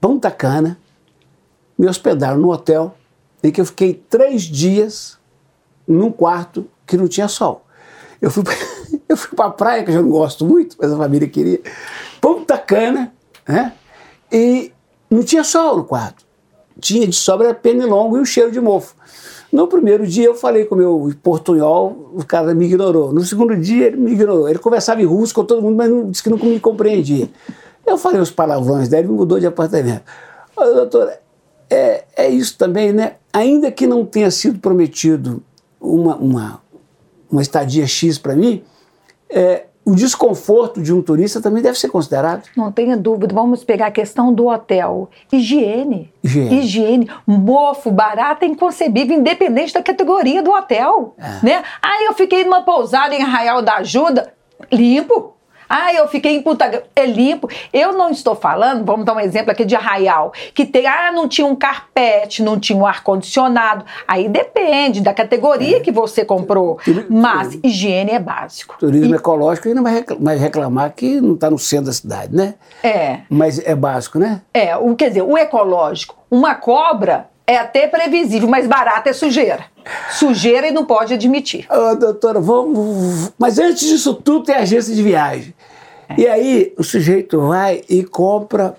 Ponta 0.00 0.30
Cana, 0.30 0.78
me 1.78 1.88
hospedaram 1.88 2.38
no 2.38 2.52
hotel, 2.52 2.94
em 3.42 3.50
que 3.50 3.60
eu 3.60 3.66
fiquei 3.66 3.94
três 3.94 4.42
dias 4.42 5.18
num 5.86 6.10
quarto 6.10 6.68
que 6.86 6.96
não 6.96 7.06
tinha 7.06 7.28
sol. 7.28 7.64
Eu 8.20 8.30
fui, 8.30 8.42
eu 9.08 9.16
fui 9.16 9.36
para 9.36 9.46
a 9.46 9.50
praia, 9.50 9.84
que 9.84 9.90
eu 9.90 10.02
não 10.02 10.10
gosto 10.10 10.44
muito, 10.44 10.76
mas 10.80 10.92
a 10.92 10.96
família 10.96 11.28
queria. 11.28 11.60
Ponta 12.20 12.56
Cana, 12.56 13.12
né? 13.46 13.72
E 14.32 14.72
não 15.10 15.22
tinha 15.22 15.44
sol 15.44 15.78
no 15.78 15.84
quarto. 15.84 16.24
Tinha 16.80 17.06
de 17.06 17.14
sobra 17.14 17.54
pernilongo 17.54 18.16
e 18.18 18.20
o 18.20 18.26
cheiro 18.26 18.50
de 18.50 18.60
mofo. 18.60 18.94
No 19.52 19.68
primeiro 19.68 20.04
dia 20.04 20.26
eu 20.26 20.34
falei 20.34 20.64
com 20.64 20.74
o 20.74 20.78
meu 20.78 21.12
portunhol, 21.22 22.10
o 22.12 22.24
cara 22.24 22.52
me 22.52 22.64
ignorou. 22.66 23.12
No 23.12 23.20
segundo 23.20 23.56
dia 23.56 23.86
ele 23.86 23.96
me 23.96 24.12
ignorou. 24.12 24.48
Ele 24.48 24.58
conversava 24.58 25.00
em 25.00 25.04
russo 25.04 25.32
com 25.32 25.44
todo 25.44 25.62
mundo, 25.62 25.76
mas 25.76 25.88
não, 25.88 26.10
disse 26.10 26.22
que 26.22 26.28
não 26.28 26.38
me 26.38 26.58
compreendia. 26.58 27.30
Eu 27.86 27.96
falei 27.96 28.20
os 28.20 28.30
palavrões 28.30 28.88
dele 28.88 29.06
e 29.06 29.10
mudou 29.10 29.38
de 29.38 29.46
apartamento. 29.46 30.02
Olha, 30.56 30.74
doutora, 30.74 31.20
é, 31.70 32.04
é 32.16 32.28
isso 32.28 32.58
também, 32.58 32.92
né? 32.92 33.14
Ainda 33.32 33.70
que 33.70 33.86
não 33.86 34.04
tenha 34.04 34.30
sido 34.30 34.58
prometido 34.58 35.42
uma, 35.80 36.16
uma, 36.16 36.60
uma 37.30 37.42
estadia 37.42 37.86
X 37.86 38.18
para 38.18 38.34
mim, 38.34 38.64
é, 39.28 39.66
o 39.84 39.94
desconforto 39.94 40.80
de 40.80 40.92
um 40.92 41.02
turista 41.02 41.40
também 41.40 41.62
deve 41.62 41.78
ser 41.78 41.88
considerado. 41.88 42.48
Não 42.56 42.72
tenha 42.72 42.96
dúvida. 42.96 43.34
Vamos 43.34 43.62
pegar 43.62 43.88
a 43.88 43.90
questão 43.90 44.32
do 44.32 44.46
hotel. 44.46 45.10
Higiene. 45.30 46.12
Higiene. 46.22 46.58
Higiene. 46.58 47.10
Mofo, 47.26 47.90
barato, 47.90 48.44
é 48.44 48.48
inconcebível, 48.48 49.16
independente 49.16 49.74
da 49.74 49.82
categoria 49.82 50.42
do 50.42 50.50
hotel. 50.50 51.14
É. 51.18 51.44
Né? 51.44 51.62
Ah, 51.82 52.02
eu 52.04 52.14
fiquei 52.14 52.44
numa 52.44 52.62
pousada 52.62 53.14
em 53.14 53.22
Arraial 53.22 53.60
da 53.60 53.76
Ajuda. 53.76 54.32
Limpo. 54.72 55.33
Ah, 55.76 55.92
eu 55.92 56.06
fiquei 56.06 56.36
em 56.36 56.40
Punta 56.40 56.84
É 56.94 57.04
limpo. 57.04 57.48
Eu 57.72 57.92
não 57.94 58.10
estou 58.10 58.36
falando, 58.36 58.84
vamos 58.84 59.04
dar 59.04 59.14
um 59.14 59.18
exemplo 59.18 59.50
aqui 59.50 59.64
de 59.64 59.74
Arraial, 59.74 60.32
que 60.54 60.64
tem, 60.64 60.86
ah, 60.86 61.10
não 61.10 61.26
tinha 61.26 61.44
um 61.44 61.56
carpete, 61.56 62.44
não 62.44 62.60
tinha 62.60 62.78
um 62.78 62.86
ar-condicionado. 62.86 63.84
Aí 64.06 64.28
depende 64.28 65.00
da 65.00 65.12
categoria 65.12 65.78
é. 65.78 65.80
que 65.80 65.90
você 65.90 66.24
comprou. 66.24 66.78
Mas 67.10 67.58
higiene 67.64 68.12
é 68.12 68.20
básico. 68.20 68.76
Turismo 68.78 69.16
e... 69.16 69.16
ecológico, 69.16 69.66
ele 69.66 69.74
não 69.74 69.82
vai 69.82 70.36
reclamar 70.36 70.92
que 70.92 71.20
não 71.20 71.34
está 71.34 71.50
no 71.50 71.58
centro 71.58 71.86
da 71.86 71.92
cidade, 71.92 72.32
né? 72.32 72.54
É. 72.80 73.22
Mas 73.28 73.58
é 73.58 73.74
básico, 73.74 74.16
né? 74.16 74.42
É, 74.54 74.76
o, 74.76 74.94
quer 74.94 75.08
dizer, 75.08 75.22
o 75.22 75.36
ecológico, 75.36 76.16
uma 76.30 76.54
cobra 76.54 77.28
é 77.46 77.56
até 77.56 77.86
previsível, 77.86 78.48
mas 78.48 78.66
barato 78.66 79.08
é 79.08 79.12
sujeira. 79.12 79.66
Sujeira 80.10 80.68
e 80.68 80.72
não 80.72 80.86
pode 80.86 81.12
admitir. 81.12 81.66
Ô, 81.70 81.94
doutora, 81.94 82.40
vamos. 82.40 83.32
Mas 83.38 83.58
antes 83.58 83.86
disso 83.86 84.14
tudo 84.14 84.44
tem 84.44 84.54
agência 84.54 84.94
de 84.94 85.02
viagem. 85.02 85.54
É. 86.08 86.20
E 86.20 86.26
aí 86.26 86.74
o 86.78 86.82
sujeito 86.82 87.40
vai 87.40 87.82
e 87.88 88.02
compra 88.02 88.76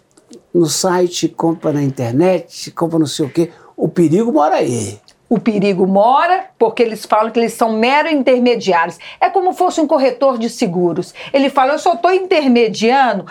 no 0.53 0.65
site, 0.65 1.27
compra 1.27 1.73
na 1.73 1.83
internet, 1.83 2.71
compra 2.71 2.97
não 2.97 3.05
sei 3.05 3.25
o 3.25 3.29
quê. 3.29 3.51
O 3.77 3.87
perigo 3.87 4.31
mora 4.31 4.55
aí. 4.55 4.99
O 5.27 5.39
perigo 5.39 5.85
mora 5.85 6.45
porque 6.57 6.81
eles 6.81 7.05
falam 7.05 7.31
que 7.31 7.39
eles 7.39 7.53
são 7.53 7.73
mero 7.73 8.09
intermediários. 8.09 8.97
É 9.19 9.29
como 9.29 9.53
fosse 9.53 9.81
um 9.81 9.87
corretor 9.87 10.37
de 10.37 10.49
seguros. 10.49 11.13
Ele 11.33 11.49
fala: 11.49 11.73
eu 11.73 11.79
só 11.79 11.93
estou 11.93 12.11
intermediando 12.11 13.25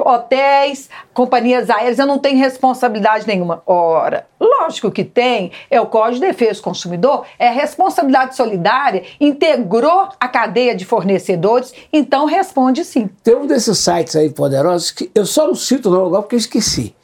hotéis, 0.00 0.88
companhias 1.12 1.70
aéreas, 1.70 1.98
eu 1.98 2.06
não 2.06 2.18
tenho 2.18 2.38
responsabilidade 2.38 3.26
nenhuma. 3.26 3.62
Ora, 3.66 4.26
lógico 4.38 4.90
que 4.90 5.04
tem, 5.04 5.52
é 5.70 5.80
o 5.80 5.86
Código 5.86 6.20
de 6.20 6.26
Defesa 6.26 6.60
do 6.60 6.62
Consumidor, 6.62 7.24
é 7.38 7.48
responsabilidade 7.50 8.36
solidária, 8.36 9.02
integrou 9.20 10.08
a 10.18 10.28
cadeia 10.28 10.74
de 10.74 10.84
fornecedores, 10.84 11.72
então 11.92 12.26
responde 12.26 12.84
sim. 12.84 13.08
Tem 13.22 13.34
um 13.34 13.46
desses 13.46 13.78
sites 13.78 14.16
aí 14.16 14.30
poderosos 14.30 14.90
que 14.90 15.10
eu 15.14 15.24
só 15.24 15.46
não 15.46 15.54
cito 15.54 15.90
não 15.90 16.06
agora 16.06 16.22
porque 16.22 16.34
eu 16.34 16.40
esqueci. 16.40 16.94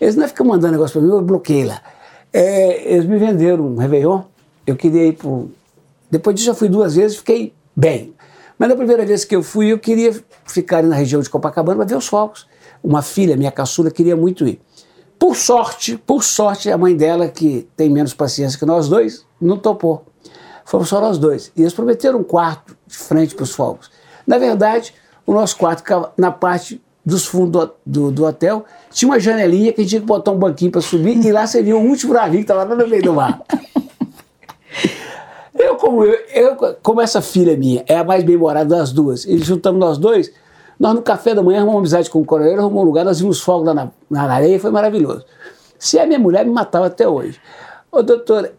Eles 0.00 0.16
não 0.16 0.26
ficam 0.26 0.46
mandando 0.46 0.72
negócio 0.72 0.98
para 0.98 1.08
mim, 1.08 1.14
eu 1.14 1.22
bloqueei 1.22 1.64
lá. 1.64 1.80
É, 2.32 2.92
eles 2.92 3.04
me 3.06 3.18
venderam 3.18 3.64
um 3.64 3.76
Réveillon, 3.76 4.22
eu 4.66 4.74
queria 4.74 5.06
ir 5.06 5.12
para. 5.12 5.30
Depois 6.10 6.34
disso, 6.34 6.46
já 6.46 6.54
fui 6.54 6.68
duas 6.68 6.96
vezes, 6.96 7.18
fiquei 7.18 7.52
bem. 7.74 8.12
Mas 8.58 8.68
na 8.68 8.76
primeira 8.76 9.04
vez 9.04 9.24
que 9.24 9.34
eu 9.34 9.42
fui, 9.42 9.72
eu 9.72 9.78
queria 9.78 10.14
ficar 10.46 10.82
na 10.82 10.94
região 10.94 11.20
de 11.20 11.28
Copacabana 11.28 11.78
para 11.78 11.86
ver 11.86 11.96
os 11.96 12.06
fogos. 12.06 12.46
Uma 12.82 13.02
filha, 13.02 13.36
minha 13.36 13.50
caçula, 13.50 13.90
queria 13.90 14.16
muito 14.16 14.46
ir. 14.46 14.60
Por 15.18 15.36
sorte, 15.36 15.96
por 15.96 16.24
sorte, 16.24 16.70
a 16.70 16.76
mãe 16.76 16.96
dela, 16.96 17.28
que 17.28 17.68
tem 17.76 17.88
menos 17.88 18.12
paciência 18.12 18.58
que 18.58 18.66
nós 18.66 18.88
dois, 18.88 19.24
não 19.40 19.56
topou. 19.56 20.04
Fomos 20.64 20.88
só 20.88 21.00
nós 21.00 21.18
dois. 21.18 21.52
E 21.56 21.60
eles 21.60 21.72
prometeram 21.72 22.18
um 22.20 22.24
quarto 22.24 22.76
de 22.86 22.96
frente 22.96 23.34
para 23.34 23.44
os 23.44 23.52
fogos. 23.52 23.90
Na 24.26 24.38
verdade, 24.38 24.94
o 25.26 25.32
nosso 25.32 25.56
quarto 25.56 25.78
ficava 25.78 26.12
na 26.16 26.30
parte 26.30 26.80
dos 27.04 27.26
fundos 27.26 27.50
do, 27.50 27.74
do, 27.84 28.10
do, 28.12 28.24
hotel, 28.24 28.64
tinha 28.90 29.08
uma 29.10 29.18
janelinha 29.18 29.72
que 29.72 29.80
a 29.80 29.84
gente 29.84 29.90
tinha 29.90 30.00
que 30.00 30.06
botar 30.06 30.30
um 30.30 30.38
banquinho 30.38 30.70
para 30.70 30.80
subir 30.80 31.16
e 31.24 31.32
lá 31.32 31.44
via 31.46 31.76
o 31.76 31.80
último 31.80 32.14
navio 32.14 32.38
que 32.38 32.42
estava 32.42 32.62
lá 32.62 32.76
no 32.76 32.88
meio 32.88 33.02
do 33.02 33.12
mar. 33.12 33.42
Eu 35.54 35.76
como, 35.76 36.04
eu, 36.04 36.18
eu, 36.34 36.56
como 36.82 37.00
essa 37.00 37.20
filha 37.20 37.56
minha 37.56 37.84
é 37.86 37.96
a 37.96 38.04
mais 38.04 38.24
bem-morada 38.24 38.76
das 38.76 38.92
duas, 38.92 39.24
e 39.24 39.36
juntamos 39.38 39.78
nós 39.78 39.98
dois, 39.98 40.32
nós 40.78 40.94
no 40.94 41.02
café 41.02 41.34
da 41.34 41.42
manhã 41.42 41.58
arrumamos 41.58 41.80
amizade 41.80 42.10
com 42.10 42.20
o 42.20 42.24
coronel, 42.24 42.58
arrumamos 42.58 42.82
um 42.82 42.86
lugar, 42.86 43.04
nós 43.04 43.20
vimos 43.20 43.40
fogo 43.40 43.64
lá 43.64 43.74
na, 43.74 43.90
na 44.10 44.22
areia, 44.24 44.58
foi 44.58 44.70
maravilhoso. 44.70 45.24
Se 45.78 45.98
a 45.98 46.06
minha 46.06 46.18
mulher 46.18 46.44
me 46.44 46.52
matava 46.52 46.86
até 46.86 47.06
hoje. 47.06 47.40
Ô 47.90 48.02
doutora, 48.02 48.54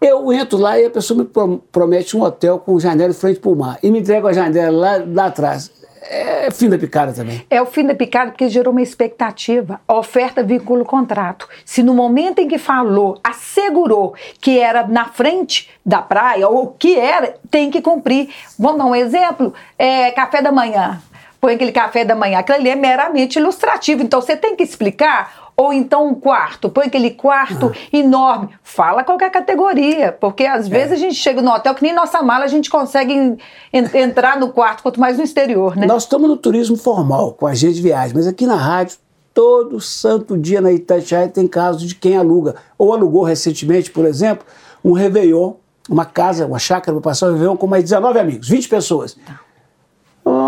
eu 0.00 0.32
entro 0.32 0.58
lá 0.58 0.78
e 0.78 0.84
a 0.84 0.90
pessoa 0.90 1.18
me 1.18 1.58
promete 1.72 2.16
um 2.16 2.22
hotel 2.22 2.58
com 2.58 2.78
janela 2.78 3.12
de 3.12 3.18
frente 3.18 3.40
para 3.40 3.50
o 3.50 3.56
mar, 3.56 3.78
e 3.82 3.90
me 3.90 4.00
entrega 4.00 4.28
a 4.28 4.32
janela 4.32 4.76
lá, 4.76 5.04
lá 5.06 5.26
atrás 5.26 5.70
é 6.08 6.50
fim 6.50 6.68
da 6.68 6.78
picada 6.78 7.12
também. 7.12 7.44
É 7.50 7.60
o 7.60 7.66
fim 7.66 7.84
da 7.84 7.94
picada 7.94 8.30
porque 8.30 8.48
gerou 8.48 8.72
uma 8.72 8.82
expectativa. 8.82 9.80
A 9.86 9.94
oferta 9.94 10.42
vincula 10.42 10.82
o 10.82 10.86
contrato. 10.86 11.48
Se 11.64 11.82
no 11.82 11.94
momento 11.94 12.38
em 12.38 12.48
que 12.48 12.58
falou, 12.58 13.18
assegurou 13.22 14.14
que 14.40 14.58
era 14.58 14.86
na 14.86 15.06
frente 15.06 15.70
da 15.84 16.02
praia, 16.02 16.48
ou 16.48 16.68
que 16.68 16.98
era, 16.98 17.34
tem 17.50 17.70
que 17.70 17.80
cumprir. 17.80 18.28
Vamos 18.58 18.78
dar 18.78 18.86
um 18.86 18.94
exemplo? 18.94 19.52
É, 19.78 20.10
café 20.10 20.42
da 20.42 20.52
manhã. 20.52 21.00
Põe 21.46 21.54
aquele 21.54 21.70
café 21.70 22.04
da 22.04 22.16
manhã. 22.16 22.40
Aquilo 22.40 22.58
ali 22.58 22.70
é 22.70 22.74
meramente 22.74 23.38
ilustrativo. 23.38 24.02
Então 24.02 24.20
você 24.20 24.36
tem 24.36 24.56
que 24.56 24.64
explicar 24.64 25.52
ou 25.56 25.72
então 25.72 26.08
um 26.08 26.14
quarto, 26.16 26.68
põe 26.68 26.86
aquele 26.86 27.12
quarto 27.12 27.66
uhum. 27.66 27.72
enorme. 27.92 28.48
Fala 28.64 29.04
qualquer 29.04 29.30
categoria, 29.30 30.10
porque 30.10 30.44
às 30.44 30.66
é. 30.66 30.68
vezes 30.68 30.92
a 30.94 30.96
gente 30.96 31.14
chega 31.14 31.40
no 31.40 31.52
hotel 31.52 31.72
que 31.76 31.84
nem 31.84 31.94
nossa 31.94 32.20
mala 32.20 32.44
a 32.44 32.48
gente 32.48 32.68
consegue 32.68 33.14
en 33.14 33.38
entrar 33.72 34.40
no 34.40 34.48
quarto, 34.48 34.82
quanto 34.82 34.98
mais 34.98 35.18
no 35.18 35.22
exterior, 35.22 35.76
né? 35.76 35.86
Nós 35.86 36.02
estamos 36.02 36.28
no 36.28 36.36
turismo 36.36 36.76
formal, 36.76 37.32
com 37.32 37.46
agente 37.46 37.74
de 37.74 37.82
viagem, 37.82 38.14
mas 38.16 38.26
aqui 38.26 38.44
na 38.44 38.56
rádio, 38.56 38.98
todo 39.32 39.80
santo 39.80 40.36
dia 40.36 40.60
na 40.60 40.72
Itatiaia 40.72 41.28
tem 41.28 41.46
casos 41.46 41.84
de 41.84 41.94
quem 41.94 42.16
aluga, 42.16 42.56
ou 42.76 42.92
alugou 42.92 43.22
recentemente, 43.22 43.92
por 43.92 44.04
exemplo, 44.04 44.44
um 44.84 44.92
Réveillon, 44.92 45.54
uma 45.88 46.04
casa, 46.04 46.44
uma 46.44 46.58
chácara 46.58 46.92
para 47.00 47.10
passar 47.12 47.28
o 47.28 47.32
Réveillon 47.32 47.56
com 47.56 47.68
mais 47.68 47.84
19 47.84 48.18
amigos, 48.18 48.48
20 48.48 48.68
pessoas. 48.68 49.14
Tá 49.14 49.45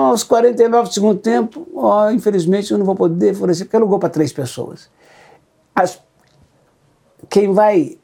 aos 0.08 0.24
49 0.24 0.88
do 0.88 0.94
segundo 0.94 1.18
tempo, 1.18 1.66
oh, 1.72 2.10
infelizmente 2.10 2.70
eu 2.72 2.78
não 2.78 2.86
vou 2.86 2.94
poder 2.94 3.34
fornecer, 3.34 3.64
porque 3.64 3.76
alugou 3.76 3.98
para 3.98 4.08
três 4.08 4.32
pessoas. 4.32 4.90
As, 5.74 6.00
quem 7.28 7.52
vai 7.52 7.98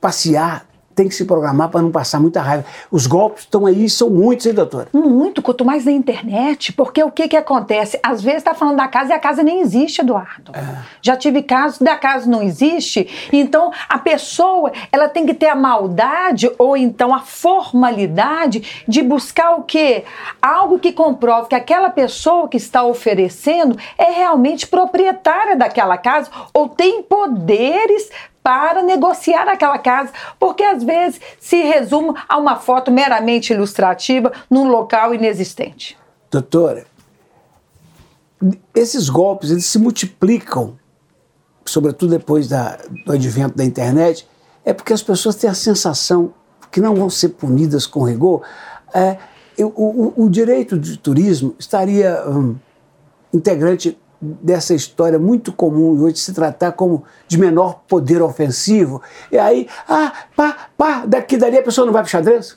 passear 0.00 0.66
tem 0.96 1.08
que 1.08 1.14
se 1.14 1.26
programar 1.26 1.68
para 1.68 1.82
não 1.82 1.92
passar 1.92 2.18
muita 2.18 2.40
raiva. 2.40 2.64
Os 2.90 3.06
golpes 3.06 3.42
estão 3.42 3.66
aí, 3.66 3.88
são 3.88 4.08
muitos, 4.08 4.46
hein, 4.46 4.54
doutora? 4.54 4.88
Muito, 4.94 5.42
quanto 5.42 5.62
mais 5.62 5.84
na 5.84 5.92
internet, 5.92 6.72
porque 6.72 7.04
o 7.04 7.10
que 7.10 7.28
que 7.28 7.36
acontece? 7.36 8.00
Às 8.02 8.22
vezes 8.22 8.38
está 8.38 8.54
falando 8.54 8.78
da 8.78 8.88
casa 8.88 9.10
e 9.10 9.12
a 9.12 9.18
casa 9.18 9.42
nem 9.42 9.60
existe, 9.60 10.00
Eduardo. 10.00 10.52
É. 10.54 10.64
Já 11.02 11.14
tive 11.14 11.42
casos 11.42 11.78
da 11.78 11.96
casa 11.96 12.28
não 12.28 12.42
existe, 12.42 13.28
então 13.30 13.70
a 13.88 13.98
pessoa, 13.98 14.72
ela 14.90 15.06
tem 15.06 15.26
que 15.26 15.34
ter 15.34 15.48
a 15.48 15.54
maldade 15.54 16.50
ou 16.58 16.74
então 16.74 17.14
a 17.14 17.20
formalidade 17.20 18.84
de 18.88 19.02
buscar 19.02 19.56
o 19.56 19.64
quê? 19.64 20.04
Algo 20.40 20.78
que 20.78 20.92
comprove 20.92 21.50
que 21.50 21.54
aquela 21.54 21.90
pessoa 21.90 22.48
que 22.48 22.56
está 22.56 22.82
oferecendo 22.82 23.76
é 23.98 24.10
realmente 24.10 24.66
proprietária 24.66 25.56
daquela 25.56 25.98
casa 25.98 26.30
ou 26.54 26.70
tem 26.70 27.02
poderes 27.02 28.10
para 28.46 28.80
negociar 28.80 29.48
aquela 29.48 29.76
casa, 29.76 30.12
porque 30.38 30.62
às 30.62 30.84
vezes 30.84 31.20
se 31.40 31.64
resume 31.64 32.14
a 32.28 32.38
uma 32.38 32.54
foto 32.54 32.92
meramente 32.92 33.52
ilustrativa 33.52 34.30
num 34.48 34.68
local 34.68 35.12
inexistente. 35.12 35.98
Doutora, 36.30 36.86
esses 38.72 39.08
golpes 39.08 39.50
eles 39.50 39.64
se 39.64 39.80
multiplicam, 39.80 40.78
sobretudo 41.64 42.10
depois 42.10 42.46
da, 42.46 42.78
do 43.04 43.14
advento 43.14 43.56
da 43.56 43.64
internet, 43.64 44.28
é 44.64 44.72
porque 44.72 44.92
as 44.92 45.02
pessoas 45.02 45.34
têm 45.34 45.50
a 45.50 45.54
sensação 45.54 46.32
que 46.70 46.80
não 46.80 46.94
vão 46.94 47.10
ser 47.10 47.30
punidas 47.30 47.84
com 47.84 48.04
rigor. 48.04 48.42
É, 48.94 49.18
o, 49.58 49.64
o, 49.64 50.24
o 50.24 50.30
direito 50.30 50.78
de 50.78 50.96
turismo 50.96 51.56
estaria 51.58 52.22
um, 52.30 52.54
integrante 53.34 53.98
dessa 54.20 54.74
história 54.74 55.18
muito 55.18 55.52
comum 55.52 56.00
hoje 56.02 56.18
se 56.18 56.32
tratar 56.32 56.72
como 56.72 57.04
de 57.28 57.38
menor 57.38 57.82
poder 57.86 58.22
ofensivo. 58.22 59.02
E 59.30 59.38
aí, 59.38 59.68
ah, 59.88 60.12
pá, 60.34 60.68
pá, 60.76 61.04
daqui 61.06 61.36
dali 61.36 61.58
a 61.58 61.62
pessoa 61.62 61.84
não 61.84 61.92
vai 61.92 62.02
para 62.02 62.10
xadrez? 62.10 62.54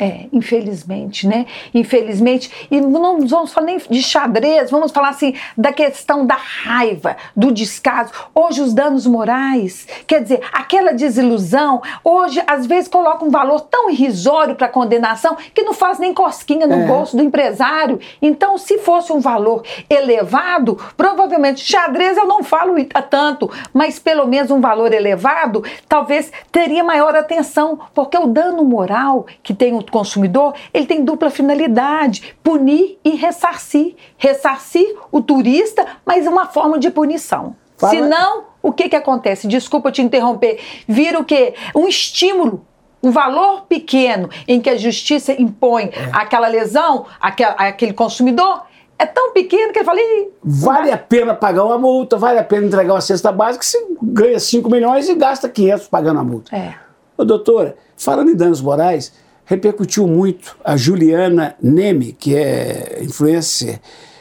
É, 0.00 0.26
infelizmente, 0.32 1.26
né? 1.26 1.46
Infelizmente. 1.74 2.68
E 2.70 2.80
não 2.80 3.26
vamos 3.26 3.52
falar 3.52 3.66
nem 3.66 3.78
de 3.78 4.00
xadrez, 4.00 4.70
vamos 4.70 4.92
falar 4.92 5.08
assim 5.08 5.34
da 5.56 5.72
questão 5.72 6.24
da 6.24 6.36
raiva, 6.36 7.16
do 7.34 7.50
descaso. 7.50 8.12
Hoje, 8.32 8.60
os 8.60 8.72
danos 8.72 9.06
morais, 9.06 9.88
quer 10.06 10.22
dizer, 10.22 10.40
aquela 10.52 10.92
desilusão, 10.92 11.82
hoje, 12.04 12.40
às 12.46 12.64
vezes, 12.64 12.88
coloca 12.88 13.24
um 13.24 13.30
valor 13.30 13.62
tão 13.62 13.90
irrisório 13.90 14.54
para 14.54 14.68
condenação 14.68 15.36
que 15.52 15.62
não 15.62 15.74
faz 15.74 15.98
nem 15.98 16.14
cosquinha 16.14 16.66
no 16.66 16.82
é. 16.82 16.86
bolso 16.86 17.16
do 17.16 17.22
empresário. 17.22 17.98
Então, 18.22 18.56
se 18.56 18.78
fosse 18.78 19.12
um 19.12 19.18
valor 19.18 19.64
elevado, 19.90 20.78
provavelmente, 20.96 21.60
xadrez 21.60 22.16
eu 22.16 22.26
não 22.26 22.44
falo 22.44 22.76
tanto, 23.10 23.50
mas 23.72 23.98
pelo 23.98 24.26
menos 24.26 24.50
um 24.50 24.60
valor 24.60 24.92
elevado, 24.92 25.64
talvez 25.88 26.30
teria 26.52 26.84
maior 26.84 27.16
atenção, 27.16 27.80
porque 27.92 28.16
o 28.16 28.28
dano 28.28 28.64
moral 28.64 29.26
que 29.42 29.52
tem 29.52 29.74
o 29.74 29.87
consumidor, 29.90 30.54
ele 30.72 30.86
tem 30.86 31.04
dupla 31.04 31.30
finalidade: 31.30 32.36
punir 32.42 32.98
e 33.04 33.10
ressarcir. 33.10 33.94
Ressarcir 34.16 34.96
o 35.10 35.20
turista, 35.20 35.86
mas 36.04 36.26
é 36.26 36.30
uma 36.30 36.46
forma 36.46 36.78
de 36.78 36.90
punição. 36.90 37.56
Fala. 37.76 37.92
Senão, 37.92 38.44
o 38.62 38.72
que, 38.72 38.88
que 38.88 38.96
acontece? 38.96 39.46
Desculpa 39.46 39.92
te 39.92 40.02
interromper. 40.02 40.60
Vira 40.86 41.18
o 41.18 41.24
quê? 41.24 41.54
Um 41.74 41.86
estímulo 41.86 42.66
um 43.02 43.10
valor 43.10 43.62
pequeno 43.68 44.28
em 44.46 44.60
que 44.60 44.68
a 44.68 44.76
justiça 44.76 45.32
impõe 45.32 45.84
é. 45.84 46.10
aquela 46.12 46.48
lesão 46.48 47.06
àquele 47.20 47.92
consumidor, 47.92 48.62
é 48.98 49.06
tão 49.06 49.32
pequeno 49.32 49.72
que 49.72 49.78
ele 49.78 49.84
fala. 49.86 50.00
Vale 50.42 50.90
a 50.90 50.98
pena 50.98 51.34
pagar 51.34 51.64
uma 51.64 51.78
multa, 51.78 52.16
vale 52.16 52.38
a 52.38 52.44
pena 52.44 52.66
entregar 52.66 52.94
uma 52.94 53.00
cesta 53.00 53.30
básica, 53.30 53.64
você 53.64 53.86
ganha 54.02 54.40
5 54.40 54.68
milhões 54.68 55.08
e 55.08 55.14
gasta 55.14 55.48
500 55.48 55.86
pagando 55.86 56.18
a 56.18 56.24
multa. 56.24 56.54
É. 56.54 56.74
Ô, 57.16 57.24
doutora, 57.24 57.76
falando 57.96 58.30
em 58.30 58.34
danos 58.34 58.60
morais, 58.60 59.12
repercutiu 59.48 60.06
muito. 60.06 60.56
A 60.62 60.76
Juliana 60.76 61.56
Neme, 61.60 62.12
que 62.12 62.36
é 62.36 63.00
influencer, 63.02 63.80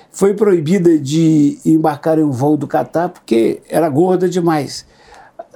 foi 0.09 0.33
proibida 0.33 0.97
de 0.97 1.59
embarcar 1.65 2.17
em 2.17 2.23
um 2.23 2.31
voo 2.31 2.55
do 2.55 2.65
Catar 2.65 3.09
porque 3.09 3.61
era 3.69 3.87
gorda 3.89 4.27
demais. 4.27 4.87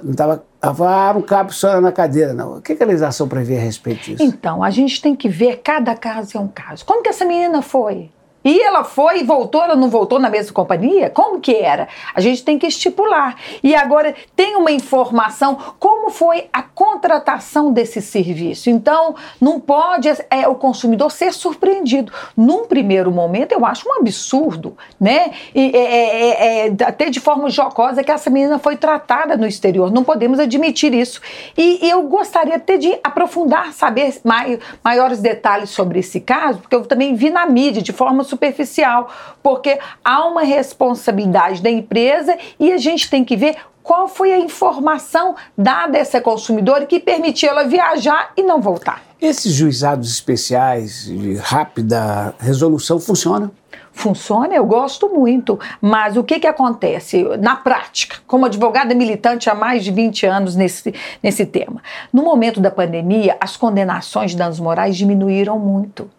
Não 0.02 0.12
estava 0.12 0.44
ah, 0.60 1.12
não 1.14 1.22
cabe 1.22 1.52
só 1.52 1.80
na 1.80 1.90
cadeira, 1.90 2.32
não. 2.32 2.58
O 2.58 2.62
que, 2.62 2.76
que 2.76 2.82
a 2.82 2.86
legislação 2.86 3.26
prevê 3.26 3.56
a 3.56 3.60
respeito 3.60 4.04
disso? 4.04 4.22
Então, 4.22 4.62
a 4.62 4.70
gente 4.70 5.02
tem 5.02 5.16
que 5.16 5.28
ver, 5.28 5.60
cada 5.64 5.96
caso 5.96 6.36
é 6.36 6.40
um 6.40 6.46
caso. 6.46 6.84
Como 6.84 7.02
que 7.02 7.08
essa 7.08 7.24
menina 7.24 7.60
foi? 7.62 8.10
E 8.44 8.60
ela 8.60 8.84
foi 8.84 9.20
e 9.20 9.22
voltou, 9.22 9.62
ela 9.62 9.76
não 9.76 9.88
voltou 9.88 10.18
na 10.18 10.28
mesma 10.28 10.52
companhia? 10.52 11.10
Como 11.10 11.40
que 11.40 11.54
era? 11.54 11.88
A 12.14 12.20
gente 12.20 12.44
tem 12.44 12.58
que 12.58 12.66
estipular. 12.66 13.36
E 13.62 13.74
agora 13.74 14.14
tem 14.34 14.56
uma 14.56 14.70
informação 14.70 15.56
como 15.78 16.10
foi 16.10 16.48
a 16.52 16.62
contratação 16.62 17.72
desse 17.72 18.00
serviço. 18.02 18.70
Então, 18.70 19.14
não 19.40 19.60
pode 19.60 20.08
é, 20.30 20.48
o 20.48 20.54
consumidor 20.54 21.10
ser 21.10 21.32
surpreendido. 21.32 22.12
Num 22.36 22.66
primeiro 22.66 23.10
momento, 23.10 23.52
eu 23.52 23.64
acho 23.64 23.88
um 23.88 23.98
absurdo, 23.98 24.76
né? 25.00 25.32
E, 25.54 25.76
é, 25.76 25.78
é, 25.78 26.66
é, 26.66 26.84
até 26.84 27.10
de 27.10 27.20
forma 27.20 27.48
jocosa 27.48 28.02
que 28.02 28.10
essa 28.10 28.30
menina 28.30 28.58
foi 28.58 28.76
tratada 28.76 29.36
no 29.36 29.46
exterior. 29.46 29.90
Não 29.90 30.02
podemos 30.02 30.38
admitir 30.38 30.94
isso. 30.94 31.20
E, 31.56 31.86
e 31.86 31.90
eu 31.90 32.02
gostaria 32.02 32.56
até 32.56 32.76
de 32.76 32.98
aprofundar, 33.02 33.72
saber 33.72 34.20
mai, 34.24 34.58
maiores 34.82 35.20
detalhes 35.20 35.70
sobre 35.70 36.00
esse 36.00 36.20
caso, 36.20 36.58
porque 36.58 36.74
eu 36.74 36.84
também 36.84 37.14
vi 37.14 37.30
na 37.30 37.46
mídia 37.46 37.82
de 37.82 37.92
forma 37.92 38.24
superficial, 38.32 39.08
porque 39.42 39.78
há 40.02 40.26
uma 40.26 40.42
responsabilidade 40.42 41.60
da 41.62 41.70
empresa 41.70 42.36
e 42.58 42.72
a 42.72 42.78
gente 42.78 43.08
tem 43.10 43.24
que 43.24 43.36
ver 43.36 43.56
qual 43.82 44.08
foi 44.08 44.32
a 44.32 44.38
informação 44.38 45.34
dada 45.58 45.98
a 45.98 46.00
essa 46.00 46.20
consumidora 46.20 46.86
que 46.86 47.00
permitiu 47.00 47.50
ela 47.50 47.64
viajar 47.64 48.32
e 48.36 48.42
não 48.42 48.60
voltar. 48.60 49.02
Esses 49.20 49.52
juizados 49.52 50.10
especiais 50.10 51.04
de 51.06 51.34
rápida 51.34 52.34
resolução 52.38 52.98
funcionam? 52.98 53.50
Funciona, 53.94 54.54
eu 54.54 54.64
gosto 54.64 55.08
muito, 55.08 55.60
mas 55.80 56.16
o 56.16 56.24
que, 56.24 56.40
que 56.40 56.46
acontece 56.46 57.22
na 57.38 57.56
prática, 57.56 58.16
como 58.26 58.46
advogada 58.46 58.94
militante 58.94 59.50
há 59.50 59.54
mais 59.54 59.84
de 59.84 59.90
20 59.90 60.24
anos 60.24 60.56
nesse, 60.56 60.94
nesse 61.22 61.44
tema? 61.44 61.82
No 62.10 62.22
momento 62.22 62.58
da 62.58 62.70
pandemia, 62.70 63.36
as 63.38 63.56
condenações 63.56 64.30
de 64.30 64.38
danos 64.38 64.58
morais 64.58 64.96
diminuíram 64.96 65.58
muito. 65.58 66.10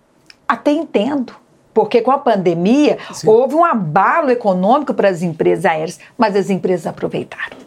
Até 0.47 0.71
entendo 0.71 1.33
porque 1.73 2.01
com 2.01 2.11
a 2.11 2.17
pandemia 2.17 2.97
Sim. 3.13 3.27
houve 3.27 3.55
um 3.55 3.65
abalo 3.65 4.29
econômico 4.29 4.93
para 4.93 5.09
as 5.09 5.21
empresas 5.21 5.65
aéreas, 5.65 5.99
mas 6.17 6.35
as 6.35 6.49
empresas 6.49 6.85
aproveitaram 6.85 7.62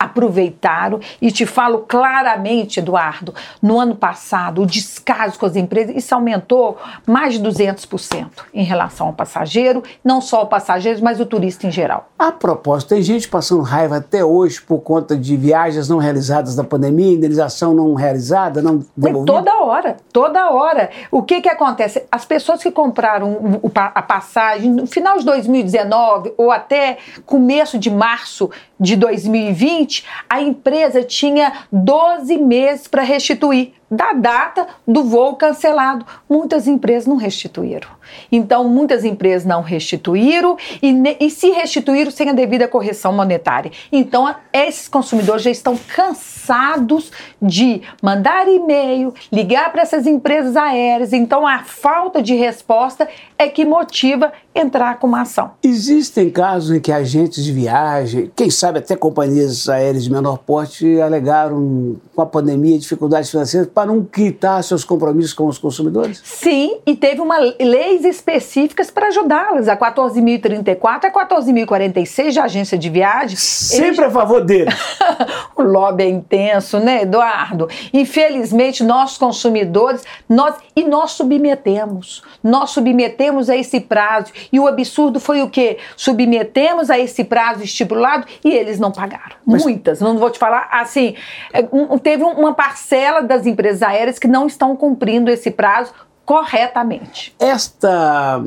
aproveitaram 0.00 0.98
e 1.20 1.30
te 1.30 1.44
falo 1.44 1.80
claramente, 1.80 2.80
Eduardo, 2.80 3.34
no 3.60 3.78
ano 3.78 3.94
passado 3.94 4.62
o 4.62 4.66
descaso 4.66 5.38
com 5.38 5.44
as 5.44 5.56
empresas, 5.56 5.94
isso 5.94 6.14
aumentou 6.14 6.78
mais 7.06 7.34
de 7.34 7.40
200% 7.40 8.26
em 8.54 8.64
relação 8.64 9.08
ao 9.08 9.12
passageiro, 9.12 9.82
não 10.02 10.22
só 10.22 10.42
o 10.42 10.46
passageiro, 10.46 11.00
mas 11.02 11.20
o 11.20 11.26
turista 11.26 11.66
em 11.66 11.70
geral. 11.70 12.08
A 12.18 12.32
propósito, 12.32 12.88
tem 12.88 13.02
gente 13.02 13.28
passando 13.28 13.60
raiva 13.60 13.98
até 13.98 14.24
hoje 14.24 14.60
por 14.62 14.80
conta 14.80 15.16
de 15.16 15.36
viagens 15.36 15.88
não 15.88 15.98
realizadas 15.98 16.56
da 16.56 16.64
pandemia, 16.64 17.12
indenização 17.12 17.74
não 17.74 17.92
realizada, 17.92 18.62
não 18.62 18.82
devolvida? 18.96 19.32
Toda 19.32 19.62
hora, 19.62 19.96
toda 20.10 20.50
hora. 20.50 20.90
O 21.10 21.22
que 21.22 21.42
que 21.42 21.48
acontece? 21.48 22.06
As 22.10 22.24
pessoas 22.24 22.62
que 22.62 22.70
compraram 22.70 23.60
a 23.74 24.02
passagem 24.02 24.70
no 24.70 24.86
final 24.86 25.18
de 25.18 25.24
2019 25.26 26.32
ou 26.38 26.50
até 26.50 26.98
começo 27.26 27.78
de 27.78 27.90
março 27.90 28.50
de 28.80 28.96
2020, 28.96 29.89
a 30.28 30.40
empresa 30.40 31.02
tinha 31.02 31.64
12 31.72 32.38
meses 32.38 32.86
para 32.86 33.02
restituir 33.02 33.72
da 33.90 34.12
data 34.12 34.68
do 34.86 35.04
voo 35.04 35.34
cancelado. 35.34 36.06
Muitas 36.28 36.68
empresas 36.68 37.06
não 37.06 37.16
restituíram. 37.16 37.88
Então, 38.30 38.68
muitas 38.68 39.04
empresas 39.04 39.46
não 39.46 39.62
restituíram 39.62 40.56
e, 40.82 41.16
e, 41.20 41.30
se 41.30 41.50
restituíram 41.50 42.10
sem 42.10 42.28
a 42.28 42.32
devida 42.32 42.68
correção 42.68 43.12
monetária. 43.12 43.70
Então, 43.90 44.32
esses 44.52 44.88
consumidores 44.88 45.42
já 45.42 45.50
estão 45.50 45.76
cansados 45.94 47.10
de 47.40 47.82
mandar 48.02 48.48
e-mail, 48.48 49.14
ligar 49.32 49.70
para 49.70 49.82
essas 49.82 50.06
empresas 50.06 50.56
aéreas. 50.56 51.12
Então, 51.12 51.46
a 51.46 51.60
falta 51.64 52.22
de 52.22 52.34
resposta 52.34 53.08
é 53.38 53.48
que 53.48 53.64
motiva 53.64 54.32
entrar 54.54 54.98
com 54.98 55.06
uma 55.06 55.22
ação. 55.22 55.52
Existem 55.62 56.30
casos 56.30 56.76
em 56.76 56.80
que 56.80 56.92
agentes 56.92 57.44
de 57.44 57.52
viagem, 57.52 58.30
quem 58.34 58.50
sabe 58.50 58.78
até 58.78 58.96
companhias 58.96 59.68
aéreas 59.68 60.04
de 60.04 60.12
menor 60.12 60.38
porte, 60.38 61.00
alegaram 61.00 61.96
com 62.14 62.22
a 62.22 62.26
pandemia 62.26 62.78
dificuldades 62.78 63.30
financeiras 63.30 63.70
para 63.80 63.86
não 63.86 64.04
quitar 64.04 64.62
seus 64.62 64.84
compromissos 64.84 65.32
com 65.32 65.46
os 65.46 65.56
consumidores? 65.56 66.20
Sim, 66.22 66.80
e 66.86 66.94
teve 66.94 67.22
uma 67.22 67.38
leis 67.58 68.04
específicas 68.04 68.90
para 68.90 69.06
ajudá-las. 69.06 69.68
A 69.68 69.76
14.034 69.76 71.04
a 71.04 71.10
14.046 71.10 72.30
de 72.30 72.40
agência 72.40 72.76
de 72.76 72.90
viagem. 72.90 73.36
Sempre 73.38 73.86
Eles... 73.86 73.98
a 74.00 74.10
favor 74.10 74.44
dele. 74.44 74.70
o 75.56 75.62
lobby 75.62 76.02
é 76.02 76.08
intenso, 76.10 76.78
né, 76.78 77.02
Eduardo? 77.02 77.68
Infelizmente, 77.90 78.84
nós 78.84 79.16
consumidores, 79.16 80.04
nós 80.28 80.56
e 80.76 80.84
nós 80.84 81.12
submetemos. 81.12 82.22
Nós 82.42 82.70
submetemos 82.70 83.48
a 83.48 83.56
esse 83.56 83.80
prazo. 83.80 84.30
E 84.52 84.60
o 84.60 84.66
absurdo 84.66 85.18
foi 85.18 85.40
o 85.40 85.48
quê? 85.48 85.78
Submetemos 85.96 86.90
a 86.90 86.98
esse 86.98 87.24
prazo 87.24 87.62
estipulado 87.62 88.26
e 88.44 88.50
eles 88.50 88.78
não 88.78 88.92
pagaram. 88.92 89.36
Mas... 89.46 89.62
Muitas, 89.62 90.00
não 90.00 90.18
vou 90.18 90.30
te 90.30 90.38
falar 90.38 90.68
assim, 90.70 91.14
é, 91.52 91.62
teve 92.02 92.22
uma 92.22 92.52
parcela 92.52 93.22
das 93.22 93.46
empresas 93.46 93.69
empresas 93.70 93.82
aéreas 93.82 94.18
que 94.18 94.28
não 94.28 94.46
estão 94.46 94.76
cumprindo 94.76 95.30
esse 95.30 95.50
prazo 95.50 95.92
corretamente. 96.24 97.34
Esta, 97.38 98.42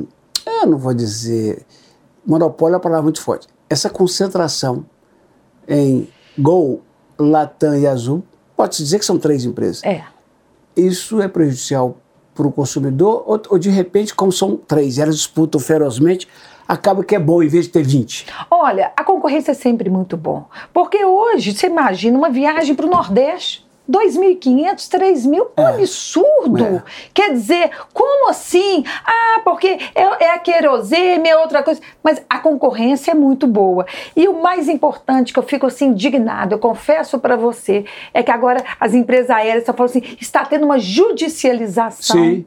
eu 0.45 0.67
não 0.67 0.77
vou 0.77 0.93
dizer, 0.93 1.65
monopólio 2.25 2.73
é 2.73 2.77
uma 2.77 2.81
palavra 2.81 3.03
muito 3.03 3.21
forte. 3.21 3.47
Essa 3.69 3.89
concentração 3.89 4.85
em 5.67 6.07
Gol, 6.37 6.81
Latam 7.17 7.77
e 7.77 7.87
Azul, 7.87 8.23
pode-se 8.55 8.83
dizer 8.83 8.99
que 8.99 9.05
são 9.05 9.17
três 9.17 9.45
empresas. 9.45 9.83
É. 9.83 10.03
Isso 10.75 11.21
é 11.21 11.27
prejudicial 11.27 11.97
para 12.33 12.47
o 12.47 12.51
consumidor 12.51 13.23
ou, 13.27 13.41
ou, 13.49 13.59
de 13.59 13.69
repente, 13.69 14.13
como 14.13 14.31
são 14.31 14.57
três, 14.57 14.97
elas 14.97 15.15
disputam 15.15 15.59
ferozmente, 15.59 16.27
acaba 16.67 17.03
que 17.03 17.15
é 17.15 17.19
bom 17.19 17.43
em 17.43 17.47
vez 17.47 17.65
de 17.65 17.71
ter 17.71 17.83
20? 17.83 18.25
Olha, 18.49 18.91
a 18.97 19.03
concorrência 19.03 19.51
é 19.51 19.55
sempre 19.55 19.89
muito 19.89 20.17
bom. 20.17 20.45
Porque 20.73 21.03
hoje, 21.05 21.55
você 21.55 21.67
imagina 21.67 22.17
uma 22.17 22.29
viagem 22.29 22.73
para 22.73 22.85
o 22.85 22.89
Nordeste. 22.89 23.62
2.500, 23.89 24.87
3.000, 24.87 25.47
um 25.57 25.61
é. 25.61 25.69
absurdo. 25.69 26.65
É. 26.65 26.83
Quer 27.13 27.33
dizer, 27.33 27.71
como 27.93 28.29
assim? 28.29 28.83
Ah, 29.05 29.41
porque 29.43 29.77
é, 29.93 30.25
é 30.25 30.31
a 30.31 30.39
querosene, 30.39 31.29
é 31.29 31.37
outra 31.37 31.61
coisa. 31.61 31.81
Mas 32.01 32.21
a 32.29 32.39
concorrência 32.39 33.11
é 33.11 33.13
muito 33.13 33.45
boa. 33.45 33.85
E 34.15 34.27
o 34.27 34.41
mais 34.41 34.69
importante, 34.69 35.33
que 35.33 35.39
eu 35.39 35.43
fico 35.43 35.65
assim 35.65 35.87
indignado, 35.87 36.55
eu 36.55 36.59
confesso 36.59 37.19
para 37.19 37.35
você, 37.35 37.85
é 38.13 38.23
que 38.23 38.31
agora 38.31 38.63
as 38.79 38.93
empresas 38.93 39.29
aéreas 39.29 39.59
estão 39.59 39.75
falando 39.75 39.89
assim, 39.89 40.17
está 40.19 40.45
tendo 40.45 40.65
uma 40.65 40.79
judicialização. 40.79 42.17
Sim. 42.17 42.45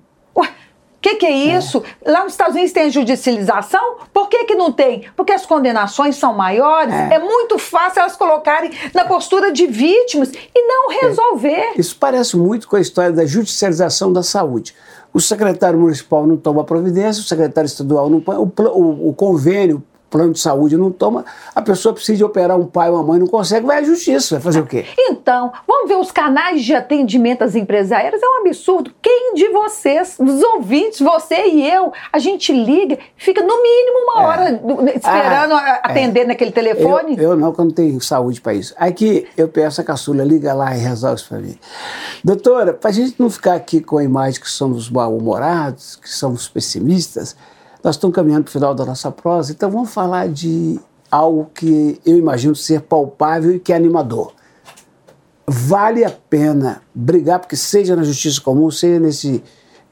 Que, 1.07 1.15
que 1.15 1.27
é 1.27 1.57
isso? 1.57 1.85
É. 2.05 2.11
Lá 2.11 2.25
nos 2.25 2.33
Estados 2.33 2.55
Unidos 2.55 2.73
tem 2.73 2.91
judicialização? 2.91 3.99
Por 4.13 4.29
que, 4.29 4.45
que 4.45 4.57
não 4.57 4.73
tem? 4.73 5.05
Porque 5.15 5.31
as 5.31 5.47
condenações 5.47 6.17
são 6.17 6.35
maiores. 6.35 6.93
É. 6.93 7.15
é 7.15 7.19
muito 7.21 7.59
fácil 7.59 8.01
elas 8.01 8.17
colocarem 8.17 8.73
na 8.93 9.05
postura 9.05 9.53
de 9.53 9.69
vítimas 9.69 10.33
e 10.33 10.63
não 10.67 10.91
é. 10.91 10.97
resolver. 11.03 11.49
É. 11.51 11.73
Isso 11.81 11.97
parece 11.97 12.37
muito 12.37 12.67
com 12.67 12.75
a 12.75 12.81
história 12.81 13.13
da 13.13 13.25
judicialização 13.25 14.13
da 14.13 14.25
saúde. 14.25 14.75
O 15.15 15.21
secretário 15.21 15.79
municipal 15.79 16.27
não 16.27 16.37
toma 16.37 16.65
providência, 16.65 17.23
o 17.23 17.25
secretário 17.25 17.67
estadual 17.67 18.11
não 18.11 18.21
põe, 18.21 18.37
o, 18.37 18.53
o, 18.59 19.11
o 19.11 19.15
convênio 19.15 19.85
plano 20.17 20.33
de 20.33 20.41
saúde 20.41 20.77
não 20.79 20.91
toma, 20.91 21.27
a 21.55 21.61
pessoa 21.61 21.93
precisa 21.93 22.25
operar 22.25 22.59
um 22.59 22.65
pai 22.65 22.89
ou 22.89 22.97
uma 22.97 23.03
mãe, 23.03 23.21
não 23.21 23.27
consegue, 23.27 23.67
vai 23.67 23.81
à 23.81 23.83
justiça, 23.83 24.37
vai 24.37 24.43
fazer 24.43 24.61
o 24.61 24.67
quê? 24.67 24.87
Então, 24.99 25.53
vamos 25.67 25.89
ver 25.89 25.97
os 25.97 26.11
canais 26.11 26.65
de 26.65 26.75
atendimento 26.75 27.43
às 27.43 27.55
empresas 27.55 27.93
aéreas, 27.93 28.23
é 28.23 28.27
um 28.27 28.47
absurdo. 28.47 28.91
Quem 29.03 29.35
de 29.35 29.49
vocês, 29.49 30.17
dos 30.19 30.43
ouvintes, 30.43 31.01
você 31.01 31.49
e 31.49 31.69
eu, 31.69 31.93
a 32.11 32.19
gente 32.19 32.51
liga, 32.51 32.99
fica 33.15 33.43
no 33.43 33.63
mínimo 33.63 33.99
uma 34.11 34.23
é. 34.23 34.27
hora 34.27 34.63
esperando 34.95 35.55
ah, 35.55 35.81
atender 35.83 36.21
é. 36.21 36.27
naquele 36.27 36.53
telefone? 36.53 37.17
Eu, 37.19 37.33
eu, 37.33 37.37
não, 37.37 37.53
quando 37.53 37.73
tenho 37.73 38.01
saúde 38.01 38.41
para 38.41 38.55
isso. 38.55 38.75
Aqui 38.79 39.27
eu 39.37 39.49
peço 39.49 39.83
a 39.83 39.85
caçula, 39.85 40.25
liga 40.25 40.55
lá 40.55 40.75
e 40.75 40.79
resolve 40.79 41.17
isso 41.17 41.29
para 41.29 41.39
mim. 41.39 41.59
Doutora, 42.25 42.73
para 42.73 42.89
a 42.89 42.93
gente 42.93 43.17
não 43.19 43.29
ficar 43.29 43.55
aqui 43.55 43.83
com 43.83 43.99
a 43.99 44.05
imagem 44.05 44.41
que 44.41 44.49
somos 44.49 44.89
mal-humorados, 44.89 45.97
que 45.97 46.09
somos 46.09 46.49
pessimistas, 46.49 47.37
nós 47.87 47.95
estamos 47.95 48.17
caminhando 48.17 48.43
para 48.43 48.49
o 48.49 48.53
final 48.53 48.75
da 48.75 48.85
nossa 48.85 49.13
prosa, 49.13 49.53
então 49.53 49.71
vamos 49.71 49.95
falar 49.95 50.29
de 50.29 50.81
algo 51.09 51.49
que 51.55 52.01
eu 52.05 52.19
imagino 52.19 52.53
ser 52.53 52.81
palpável 52.81 53.55
e 53.55 53.61
que 53.61 53.73
é 53.73 53.77
animador. 53.77 54.33
vale 55.47 56.05
a 56.05 56.11
pena 56.11 56.83
brigar, 56.93 57.39
porque 57.39 57.55
seja 57.55 57.95
na 57.95 58.03
justiça 58.03 58.41
comum, 58.41 58.69
seja 58.73 58.99
nesse 58.99 59.41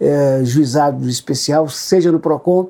é, 0.00 0.40
juizado 0.42 1.09
especial, 1.09 1.68
seja 1.68 2.11
no 2.11 2.18
PROCON, 2.18 2.66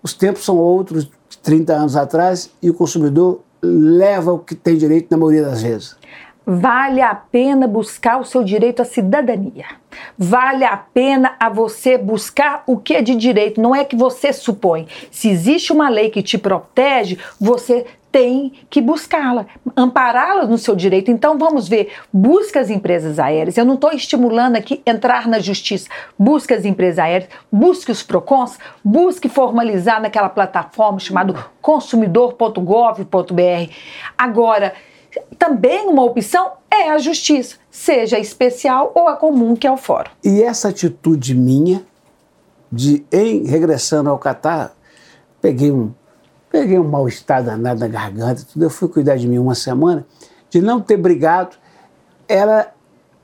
os 0.00 0.12
tempos 0.12 0.44
são 0.44 0.56
outros 0.56 1.10
de 1.28 1.38
30 1.42 1.72
anos 1.74 1.96
atrás 1.96 2.48
e 2.62 2.70
o 2.70 2.74
consumidor 2.74 3.40
leva 3.60 4.32
o 4.32 4.38
que 4.38 4.54
tem 4.54 4.76
direito 4.76 5.08
na 5.10 5.16
maioria 5.16 5.42
das 5.42 5.60
vezes. 5.60 5.96
Vale 6.50 7.02
a 7.02 7.14
pena 7.14 7.66
buscar 7.66 8.18
o 8.18 8.24
seu 8.24 8.42
direito 8.42 8.80
à 8.80 8.84
cidadania. 8.86 9.66
Vale 10.16 10.64
a 10.64 10.78
pena 10.78 11.36
a 11.38 11.50
você 11.50 11.98
buscar 11.98 12.62
o 12.66 12.78
que 12.78 12.94
é 12.94 13.02
de 13.02 13.14
direito. 13.14 13.60
Não 13.60 13.76
é 13.76 13.84
que 13.84 13.94
você 13.94 14.32
supõe. 14.32 14.88
Se 15.10 15.28
existe 15.28 15.74
uma 15.74 15.90
lei 15.90 16.08
que 16.08 16.22
te 16.22 16.38
protege, 16.38 17.18
você 17.38 17.84
tem 18.10 18.54
que 18.70 18.80
buscá-la, 18.80 19.44
ampará-la 19.76 20.46
no 20.46 20.56
seu 20.56 20.74
direito. 20.74 21.10
Então 21.10 21.36
vamos 21.36 21.68
ver, 21.68 21.92
busca 22.10 22.60
as 22.60 22.70
empresas 22.70 23.18
aéreas. 23.18 23.58
Eu 23.58 23.66
não 23.66 23.74
estou 23.74 23.92
estimulando 23.92 24.56
aqui 24.56 24.80
entrar 24.86 25.28
na 25.28 25.40
justiça. 25.40 25.90
Busque 26.18 26.54
as 26.54 26.64
empresas 26.64 26.98
aéreas, 26.98 27.28
busque 27.52 27.92
os 27.92 28.02
PROCONs, 28.02 28.58
busque 28.82 29.28
formalizar 29.28 30.00
naquela 30.00 30.30
plataforma 30.30 30.98
chamada 30.98 31.34
consumidor.gov.br. 31.60 33.70
Agora, 34.16 34.72
também 35.38 35.88
uma 35.88 36.04
opção 36.04 36.52
é 36.70 36.90
a 36.90 36.98
justiça, 36.98 37.56
seja 37.70 38.16
a 38.16 38.20
especial 38.20 38.92
ou 38.94 39.08
a 39.08 39.16
comum, 39.16 39.56
que 39.56 39.66
é 39.66 39.72
o 39.72 39.76
fórum. 39.76 40.10
E 40.22 40.42
essa 40.42 40.68
atitude 40.68 41.34
minha, 41.34 41.82
de 42.70 43.04
em 43.10 43.46
regressando 43.46 44.10
ao 44.10 44.18
Catar, 44.18 44.74
peguei 45.40 45.70
um, 45.70 45.92
peguei 46.50 46.78
um 46.78 46.88
mal-estar 46.88 47.42
danado 47.42 47.80
na 47.80 47.88
garganta, 47.88 48.42
tudo, 48.52 48.64
eu 48.64 48.70
fui 48.70 48.88
cuidar 48.88 49.16
de 49.16 49.26
mim 49.26 49.38
uma 49.38 49.54
semana, 49.54 50.06
de 50.50 50.60
não 50.60 50.80
ter 50.80 50.96
brigado, 50.96 51.56
ela, 52.28 52.72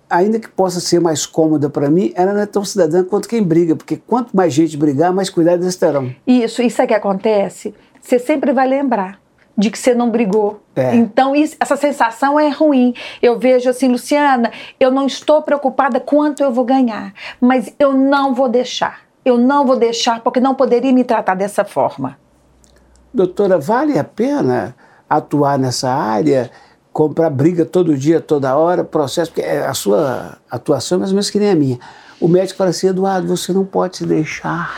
ainda 0.09 0.39
que 0.39 0.49
possa 0.49 0.81
ser 0.81 1.01
mais 1.01 1.27
cômoda 1.27 1.69
para 1.69 1.91
mim, 1.91 2.13
ela 2.15 2.33
não 2.33 2.41
é 2.41 2.47
tão 2.47 2.65
cidadã 2.65 3.05
quanto 3.05 3.29
quem 3.29 3.43
briga, 3.43 3.77
porque 3.77 3.97
quanto 3.97 4.35
mais 4.35 4.53
gente 4.53 4.77
brigar, 4.77 5.13
mais 5.13 5.29
cuidado 5.29 5.63
eles 5.63 5.77
terão. 5.77 6.15
Isso, 6.27 6.63
isso 6.63 6.81
é 6.81 6.87
que 6.87 6.95
acontece. 6.95 7.75
Você 8.01 8.19
sempre 8.19 8.53
vai 8.53 8.69
lembrar 8.69 9.24
de 9.57 9.71
que 9.71 9.79
você 9.79 9.95
não 9.95 10.11
brigou. 10.11 10.61
É. 10.75 10.95
Então, 10.95 11.35
isso, 11.35 11.57
essa 11.61 11.77
sensação 11.77 12.39
é 12.39 12.49
ruim. 12.49 12.95
Eu 13.23 13.39
vejo 13.39 13.69
assim, 13.71 13.89
Luciana, 13.89 14.51
eu 14.79 14.91
não 14.91 15.07
estou 15.07 15.43
preocupada 15.43 16.01
quanto 16.01 16.43
eu 16.43 16.53
vou 16.53 16.65
ganhar, 16.65 17.13
mas 17.41 17.73
eu 17.79 17.93
não 17.93 18.35
vou 18.35 18.49
deixar. 18.49 19.01
Eu 19.25 19.39
não 19.39 19.65
vou 19.65 19.77
deixar 19.77 20.21
porque 20.21 20.41
não 20.41 20.55
poderia 20.55 20.93
me 20.93 21.05
tratar 21.05 21.35
dessa 21.35 21.65
forma. 21.65 22.19
Doutora, 23.13 23.59
vale 23.59 23.99
a 23.99 24.05
pena 24.05 24.75
atuar 25.09 25.59
nessa 25.59 25.91
área, 25.91 26.51
comprar 26.93 27.31
briga 27.31 27.65
todo 27.65 27.97
dia, 27.97 28.21
toda 28.21 28.57
hora, 28.57 28.85
processo, 28.85 29.31
porque 29.31 29.47
a 29.47 29.73
sua 29.73 30.39
atuação 30.51 30.97
é 30.97 30.99
mais 31.01 31.11
ou 31.11 31.15
menos 31.15 31.31
que 31.31 31.39
nem 31.39 31.51
a 31.51 31.55
minha. 31.55 31.79
O 32.21 32.29
médico 32.29 32.59
fala 32.59 32.71
assim, 32.71 32.89
Eduardo, 32.89 33.29
você 33.29 33.53
não 33.53 33.65
pode 33.65 33.97
se 33.97 34.07
deixar 34.07 34.75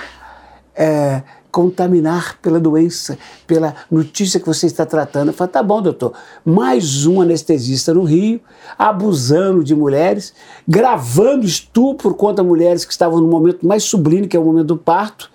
é, 0.74 1.22
contaminar 1.56 2.38
pela 2.42 2.60
doença, 2.60 3.16
pela 3.46 3.74
notícia 3.90 4.38
que 4.38 4.44
você 4.44 4.66
está 4.66 4.84
tratando. 4.84 5.28
Eu 5.28 5.32
falo, 5.32 5.48
tá 5.48 5.62
bom, 5.62 5.80
doutor. 5.80 6.12
Mais 6.44 7.06
um 7.06 7.18
anestesista 7.18 7.94
no 7.94 8.02
Rio, 8.02 8.42
abusando 8.78 9.64
de 9.64 9.74
mulheres, 9.74 10.34
gravando 10.68 11.46
estupro 11.46 12.14
contra 12.14 12.44
mulheres 12.44 12.84
que 12.84 12.92
estavam 12.92 13.22
no 13.22 13.26
momento 13.26 13.66
mais 13.66 13.84
sublime, 13.84 14.28
que 14.28 14.36
é 14.36 14.40
o 14.40 14.44
momento 14.44 14.66
do 14.66 14.76
parto, 14.76 15.30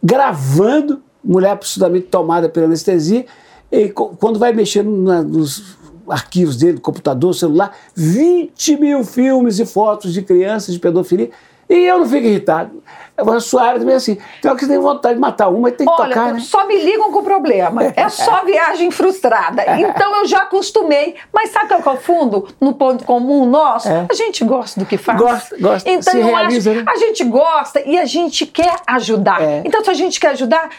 gravando 0.00 1.02
mulher 1.22 1.50
absolutamente 1.50 2.06
tomada 2.06 2.48
pela 2.48 2.66
anestesia, 2.66 3.26
e 3.72 3.88
quando 3.88 4.38
vai 4.38 4.52
mexendo 4.52 4.88
na, 4.88 5.20
nos 5.20 5.76
arquivos 6.08 6.56
dele, 6.56 6.78
computador, 6.78 7.34
celular, 7.34 7.76
20 7.96 8.76
mil 8.76 9.02
filmes 9.02 9.58
e 9.58 9.66
fotos 9.66 10.12
de 10.12 10.22
crianças 10.22 10.72
de 10.72 10.78
pedofilia. 10.78 11.30
E 11.70 11.86
eu 11.86 12.00
não 12.00 12.06
fico 12.06 12.26
irritado. 12.26 12.82
A 13.16 13.38
sua 13.38 13.62
área 13.64 13.78
também 13.78 13.92
é 13.94 13.96
assim. 13.98 14.16
Tem 14.42 14.50
hora 14.50 14.58
que 14.58 14.64
você 14.64 14.72
tem 14.72 14.80
vontade 14.80 15.14
de 15.14 15.20
matar 15.20 15.48
uma 15.50 15.68
e 15.68 15.72
tem 15.72 15.86
que 15.86 15.92
Olha, 15.92 16.08
tocar, 16.08 16.32
né? 16.34 16.40
só 16.40 16.66
me 16.66 16.74
ligam 16.82 17.12
com 17.12 17.22
problema. 17.22 17.84
É 17.94 18.08
só 18.08 18.44
viagem 18.44 18.90
frustrada. 18.90 19.62
Então 19.78 20.16
eu 20.20 20.26
já 20.26 20.38
acostumei. 20.38 21.14
Mas 21.32 21.50
sabe 21.50 21.66
o 21.66 21.68
que 21.68 21.74
eu 21.74 21.82
confundo 21.82 22.48
no 22.60 22.72
ponto 22.74 23.04
comum 23.04 23.44
nosso? 23.46 23.88
É. 23.88 24.06
A 24.10 24.14
gente 24.14 24.42
gosta 24.44 24.80
do 24.80 24.86
que 24.86 24.96
faz. 24.96 25.20
Gosta, 25.20 25.56
gosta. 25.60 25.88
Então 25.88 26.12
Se 26.12 26.18
eu 26.18 26.26
realiza, 26.26 26.70
acho, 26.70 26.80
né? 26.80 26.86
a 26.88 26.96
gente 26.96 27.24
gosta 27.24 27.80
e 27.86 27.98
a 27.98 28.04
gente 28.06 28.46
quer 28.46 28.76
ajudar. 28.86 29.40
É. 29.42 29.62
Então 29.66 29.84
se 29.84 29.90
a 29.90 29.94
gente 29.94 30.18
quer 30.18 30.28
ajudar, 30.30 30.70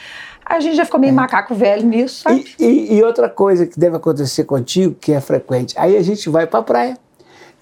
a 0.44 0.60
gente 0.60 0.76
já 0.76 0.84
ficou 0.84 1.00
meio 1.00 1.14
macaco 1.14 1.54
velho 1.54 1.86
nisso, 1.86 2.24
sabe? 2.24 2.44
E, 2.60 2.66
e- 2.66 2.96
e 2.98 3.04
outra 3.04 3.30
coisa 3.30 3.68
que 3.68 3.80
deve 3.80 3.96
acontecer 3.98 4.44
contigo, 4.46 4.96
que 5.00 5.14
é 5.14 5.22
frequente, 5.22 5.76
aí 5.78 5.96
a 5.96 6.02
gente 6.02 6.28
vai 6.28 6.48
pra 6.48 6.62
praia. 6.64 6.98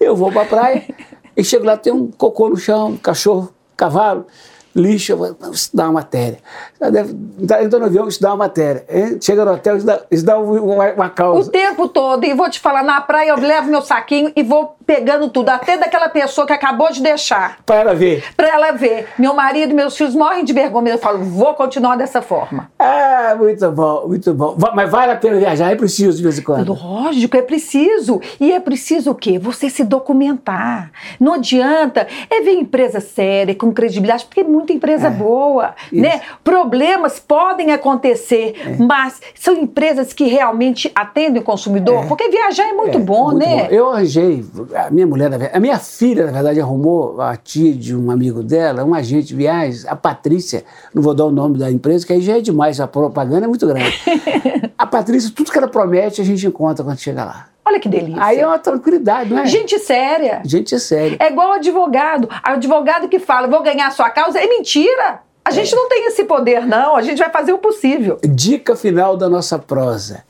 Eu 0.00 0.16
vou 0.16 0.32
pra 0.32 0.46
praia 0.46 0.82
e 1.36 1.42
chego 1.44 1.64
lá, 1.64 1.76
tem 1.76 1.92
um 1.92 2.10
cocô 2.10 2.48
no 2.48 2.56
chão, 2.56 2.88
um 2.90 2.96
cachorro, 2.96 3.52
cavalo, 3.76 4.26
lixo, 4.74 5.12
eu 5.12 5.16
vou 5.16 5.36
estudar 5.52 5.84
uma 5.86 5.94
matéria. 5.94 6.38
Tá- 6.78 7.62
Entra 7.62 7.78
no 7.78 7.86
avião, 7.86 8.06
estudar 8.08 8.30
uma 8.30 8.36
matéria. 8.36 8.84
Chega 9.20 9.44
no 9.44 9.52
hotel, 9.54 9.76
estudar, 9.76 10.02
estudar 10.10 10.38
uma, 10.38 10.92
uma 10.92 11.06
O 11.06 11.10
causa. 11.10 11.50
tempo 11.50 11.88
todo. 11.88 12.24
E 12.24 12.34
vou 12.34 12.48
te 12.48 12.60
falar, 12.60 12.82
na 12.84 13.00
praia 13.00 13.30
eu 13.30 13.36
levo 13.36 13.68
meu 13.68 13.82
saquinho 13.82 14.32
e 14.36 14.42
vou 14.42 14.76
pegando 14.90 15.28
tudo, 15.28 15.50
até 15.50 15.78
daquela 15.78 16.08
pessoa 16.08 16.44
que 16.44 16.52
acabou 16.52 16.90
de 16.90 17.00
deixar. 17.00 17.58
Para 17.64 17.76
ela 17.76 17.94
ver. 17.94 18.24
Pra 18.36 18.48
ela 18.48 18.72
ver. 18.72 19.06
Meu 19.16 19.32
marido 19.32 19.70
e 19.70 19.74
meus 19.74 19.96
filhos 19.96 20.16
morrem 20.16 20.44
de 20.44 20.52
vergonha. 20.52 20.90
Eu 20.90 20.98
falo, 20.98 21.22
vou 21.22 21.54
continuar 21.54 21.94
dessa 21.94 22.20
forma. 22.20 22.72
Ah, 22.76 23.36
muito 23.38 23.70
bom, 23.70 24.08
muito 24.08 24.34
bom. 24.34 24.56
Mas 24.74 24.90
vale 24.90 25.12
a 25.12 25.16
pena 25.16 25.38
viajar, 25.38 25.70
é 25.70 25.76
preciso 25.76 26.16
de 26.16 26.22
vez 26.24 26.40
em 26.40 26.42
quando. 26.42 26.72
Lógico, 26.74 27.36
é 27.36 27.42
preciso. 27.42 28.20
E 28.40 28.50
é 28.50 28.58
preciso 28.58 29.12
o 29.12 29.14
quê? 29.14 29.38
Você 29.38 29.70
se 29.70 29.84
documentar. 29.84 30.90
Não 31.20 31.34
adianta. 31.34 32.08
É 32.28 32.40
ver 32.40 32.54
empresa 32.54 32.98
séria, 32.98 33.54
com 33.54 33.72
credibilidade, 33.72 34.24
porque 34.24 34.40
é 34.40 34.44
muita 34.44 34.72
empresa 34.72 35.08
boa. 35.08 35.72
isso. 35.92 36.02
Né? 36.02 36.20
Problemas 36.42 37.20
podem 37.20 37.70
acontecer, 37.70 38.76
mas 38.76 39.20
são 39.36 39.54
empresas 39.54 40.12
que 40.12 40.24
realmente 40.24 40.90
atendem 40.96 41.40
o 41.40 41.44
consumidor. 41.44 42.06
Porque 42.08 42.28
viajar 42.28 42.68
é 42.68 42.72
muito 42.72 42.98
bom, 42.98 43.26
Muito 43.26 43.46
né? 43.46 43.68
bom. 43.68 43.68
Eu 43.70 43.90
arranjei, 43.92 44.44
a 44.86 44.90
minha 44.90 45.06
mulher, 45.06 45.30
na 45.30 45.36
verdade- 45.38 45.56
a 45.56 45.60
minha 45.60 45.78
filha, 45.78 46.26
na 46.26 46.32
verdade, 46.32 46.60
arrumou 46.60 47.20
a 47.20 47.36
tia 47.36 47.72
de 47.74 47.94
um 47.96 48.10
amigo 48.10 48.42
dela, 48.42 48.84
um 48.84 48.94
agente 48.94 49.28
de 49.28 49.34
viagens, 49.36 49.86
a 49.86 49.94
Patrícia, 49.96 50.64
não 50.94 51.02
vou 51.02 51.14
dar 51.14 51.24
o 51.24 51.30
nome 51.30 51.58
da 51.58 51.70
empresa, 51.70 52.06
que 52.06 52.12
aí 52.12 52.20
já 52.20 52.38
é 52.38 52.40
demais, 52.40 52.80
a 52.80 52.86
propaganda 52.86 53.44
é 53.46 53.48
muito 53.48 53.66
grande. 53.66 53.92
a 54.78 54.86
Patrícia, 54.86 55.30
tudo 55.34 55.50
que 55.50 55.58
ela 55.58 55.68
promete, 55.68 56.20
a 56.20 56.24
gente 56.24 56.46
encontra 56.46 56.84
quando 56.84 56.98
chega 56.98 57.24
lá. 57.24 57.46
Olha 57.64 57.78
que 57.78 57.88
delícia. 57.88 58.22
Aí 58.22 58.38
é 58.40 58.46
uma 58.46 58.58
tranquilidade, 58.58 59.30
não 59.30 59.38
é? 59.42 59.46
Gente 59.46 59.78
séria. 59.78 60.42
Gente 60.44 60.74
é 60.74 60.78
séria. 60.78 61.16
É 61.20 61.30
igual 61.30 61.52
advogado. 61.52 62.28
Advogado 62.42 63.08
que 63.08 63.18
fala, 63.20 63.46
vou 63.46 63.62
ganhar 63.62 63.86
a 63.86 63.90
sua 63.90 64.10
causa, 64.10 64.40
é 64.40 64.46
mentira. 64.46 65.20
A 65.44 65.50
gente 65.52 65.74
não 65.74 65.88
tem 65.88 66.06
esse 66.06 66.24
poder, 66.24 66.66
não. 66.66 66.96
A 66.96 67.02
gente 67.02 67.18
vai 67.18 67.30
fazer 67.30 67.52
o 67.52 67.58
possível. 67.58 68.18
Dica 68.22 68.74
final 68.76 69.16
da 69.16 69.28
nossa 69.28 69.58
prosa. 69.58 70.24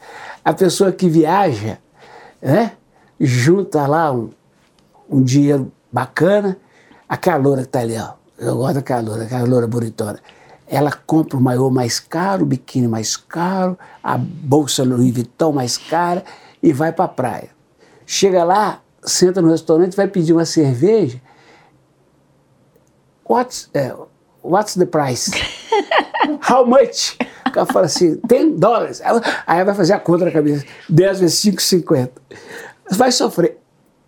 A 0.45 0.53
pessoa 0.53 0.93
que 0.93 1.09
viaja, 1.09 1.79
né? 2.43 2.73
Junta 3.19 3.87
lá 3.87 4.11
um, 4.13 4.31
um 5.11 5.23
dinheiro 5.23 5.73
bacana, 5.93 6.57
a 7.09 7.17
caloura 7.17 7.63
que 7.63 7.69
tá 7.69 7.81
ali, 7.81 7.97
ó. 7.99 8.13
Eu 8.39 8.57
gosto 8.57 8.75
da 8.75 8.83
caloura, 8.83 9.25
a 9.25 9.29
caloura 9.29 9.67
bonitona. 9.67 10.19
Ela 10.67 10.93
compra 10.93 11.37
o 11.37 11.41
maiô 11.41 11.69
mais 11.69 11.99
caro, 11.99 12.45
o 12.45 12.47
biquíni 12.47 12.87
mais 12.87 13.17
caro, 13.17 13.77
a 14.03 14.17
bolsa 14.17 14.85
Louis 14.85 15.13
Vuitton 15.13 15.53
mais 15.53 15.77
cara 15.77 16.25
e 16.63 16.73
vai 16.73 16.93
pra 16.93 17.09
praia. 17.09 17.51
Chega 18.07 18.45
lá, 18.45 18.81
senta 19.03 19.43
no 19.43 19.51
restaurante, 19.51 19.97
vai 19.97 20.07
pedir 20.07 20.33
uma 20.33 20.45
cerveja. 20.45 21.21
What's, 23.29 23.69
é, 23.75 23.95
what's 24.43 24.75
the 24.75 24.87
price? 24.87 25.33
How 26.49 26.65
much? 26.65 27.19
O 27.47 27.51
cara 27.53 27.67
fala 27.67 27.87
assim, 27.87 28.21
10 28.25 28.59
dólares. 28.59 29.01
Aí 29.01 29.59
ela 29.59 29.65
vai 29.65 29.75
fazer 29.75 29.93
a 29.93 30.01
conta 30.01 30.25
na 30.25 30.31
cabeça. 30.31 30.65
10 30.89 31.21
vezes 31.21 31.45
5,50. 31.45 32.11
Vai 32.93 33.11
sofrer. 33.11 33.59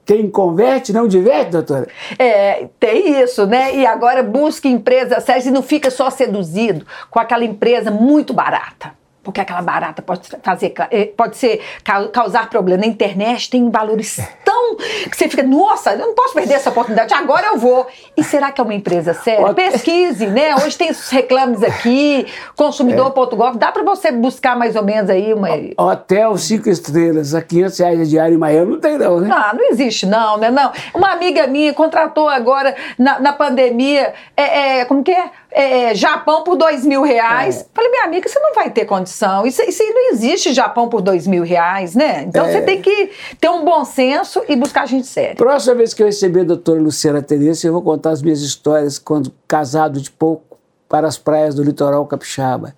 Quem 0.04 0.28
converte 0.28 0.92
não 0.92 1.06
diverte, 1.06 1.52
doutora? 1.52 1.86
É, 2.18 2.66
tem 2.80 3.20
isso, 3.22 3.46
né? 3.46 3.74
E 3.76 3.86
agora 3.86 4.22
busque 4.22 4.68
empresas 4.68 5.22
sérias 5.22 5.46
e 5.46 5.50
não 5.50 5.62
fica 5.62 5.90
só 5.90 6.10
seduzido 6.10 6.84
com 7.10 7.20
aquela 7.20 7.44
empresa 7.44 7.90
muito 7.90 8.32
barata. 8.34 8.92
Porque 9.22 9.40
aquela 9.40 9.62
barata 9.62 10.02
pode 10.02 10.28
fazer, 10.42 10.74
eh, 10.90 11.06
pode 11.16 11.36
ser 11.36 11.60
ca- 11.84 12.08
causar 12.08 12.50
problema. 12.50 12.80
Na 12.80 12.88
internet 12.88 13.48
tem 13.48 13.70
valores 13.70 14.18
tão 14.52 14.76
que 14.76 15.16
você 15.16 15.28
fica, 15.28 15.42
nossa, 15.42 15.92
eu 15.92 15.98
não 15.98 16.14
posso 16.14 16.34
perder 16.34 16.54
essa 16.54 16.68
oportunidade, 16.70 17.12
agora 17.14 17.48
eu 17.48 17.58
vou. 17.58 17.86
E 18.16 18.22
será 18.22 18.52
que 18.52 18.60
é 18.60 18.64
uma 18.64 18.74
empresa 18.74 19.14
séria? 19.14 19.52
Pesquise, 19.54 20.26
né? 20.26 20.54
Hoje 20.56 20.76
tem 20.76 20.88
esses 20.88 21.08
reclames 21.08 21.62
aqui, 21.62 22.26
consumidor.gov, 22.56 23.56
dá 23.56 23.72
para 23.72 23.82
você 23.82 24.12
buscar 24.12 24.56
mais 24.56 24.76
ou 24.76 24.84
menos 24.84 25.08
aí 25.08 25.32
uma. 25.32 25.48
Hotel 25.76 26.36
5 26.36 26.68
estrelas, 26.68 27.34
a 27.34 27.42
500 27.42 27.78
reais 27.78 28.00
a 28.00 28.04
diária 28.04 28.34
em 28.34 28.38
Miami, 28.38 28.72
não 28.72 28.80
tem 28.80 28.98
não, 28.98 29.20
né? 29.20 29.30
Ah, 29.32 29.52
não 29.54 29.70
existe 29.70 30.06
não, 30.06 30.36
né? 30.36 30.50
Não. 30.50 30.70
Uma 30.94 31.12
amiga 31.12 31.46
minha 31.46 31.72
contratou 31.72 32.28
agora 32.28 32.74
na, 32.98 33.18
na 33.18 33.32
pandemia, 33.32 34.12
é, 34.36 34.80
é, 34.80 34.84
como 34.84 35.02
que 35.02 35.12
é? 35.12 35.30
É, 35.54 35.90
é, 35.90 35.94
Japão 35.94 36.44
por 36.44 36.56
dois 36.56 36.84
mil 36.86 37.02
reais. 37.02 37.68
Falei, 37.74 37.90
minha 37.90 38.04
amiga, 38.04 38.26
você 38.26 38.38
não 38.40 38.54
vai 38.54 38.70
ter 38.70 38.86
condição. 38.86 39.46
Isso, 39.46 39.60
isso 39.62 39.82
aí 39.82 39.90
não 39.90 40.10
existe 40.12 40.50
Japão 40.54 40.88
por 40.88 41.02
dois 41.02 41.26
mil 41.26 41.42
reais, 41.44 41.94
né? 41.94 42.24
Então 42.26 42.46
É. 42.46 42.52
você 42.52 42.62
tem 42.62 42.80
que 42.80 43.10
ter 43.38 43.50
um 43.50 43.62
bom 43.62 43.84
senso 43.84 44.41
isso 44.42 44.52
e 44.52 44.57
buscar 44.57 44.87
gente 44.87 45.07
séria. 45.07 45.37
Próxima 45.37 45.74
vez 45.76 45.94
que 45.94 46.02
eu 46.02 46.07
receber 46.07 46.40
a 46.40 46.44
doutora 46.44 46.81
Luciana 46.81 47.22
Teresa, 47.22 47.66
eu 47.66 47.72
vou 47.72 47.83
contar 47.83 48.11
as 48.11 48.22
minhas 48.22 48.40
histórias 48.40 48.98
quando 48.98 49.33
casado 49.46 50.00
de 50.00 50.11
pouco 50.11 50.59
para 50.88 51.07
as 51.07 51.16
praias 51.16 51.55
do 51.55 51.62
litoral 51.62 52.07
capixaba. 52.07 52.74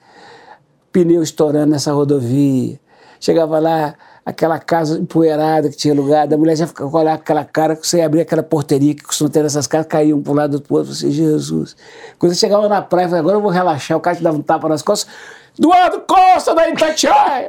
Pneu 0.93 1.23
estourando 1.23 1.73
nessa 1.73 1.93
rodovia. 1.93 2.79
Chegava 3.19 3.59
lá, 3.59 3.95
aquela 4.25 4.59
casa 4.59 4.99
empoeirada 4.99 5.69
que 5.69 5.77
tinha 5.77 5.95
lugar, 5.95 6.33
a 6.33 6.37
mulher 6.37 6.57
já 6.57 6.67
ficava 6.67 6.91
com 6.91 6.99
aquela 6.99 7.45
cara, 7.45 7.75
você 7.75 8.01
abria 8.01 8.23
aquela 8.23 8.43
porteria 8.43 8.95
que 8.95 9.03
costuma 9.03 9.31
ter 9.31 9.43
nessas 9.43 9.67
casas, 9.67 9.87
caíam 9.87 10.19
um 10.19 10.23
para 10.23 10.33
um 10.33 10.37
lado 10.37 10.61
do 10.61 10.75
outro, 10.75 10.95
você, 10.95 11.11
Jesus. 11.11 11.77
Quando 12.19 12.33
você 12.33 12.41
chegava 12.41 12.69
na 12.69 12.83
praia, 12.83 13.07
eu 13.07 13.09
falei, 13.09 13.21
agora 13.21 13.37
eu 13.37 13.41
vou 13.41 13.51
relaxar, 13.51 13.97
o 13.97 14.01
cara 14.01 14.17
te 14.17 14.23
dava 14.23 14.37
um 14.37 14.43
tapa 14.43 14.69
nas 14.69 14.83
costas, 14.83 15.13
Eduardo 15.59 16.01
Costa 16.01 16.55
da 16.55 16.69
Itatiaia! 16.69 17.49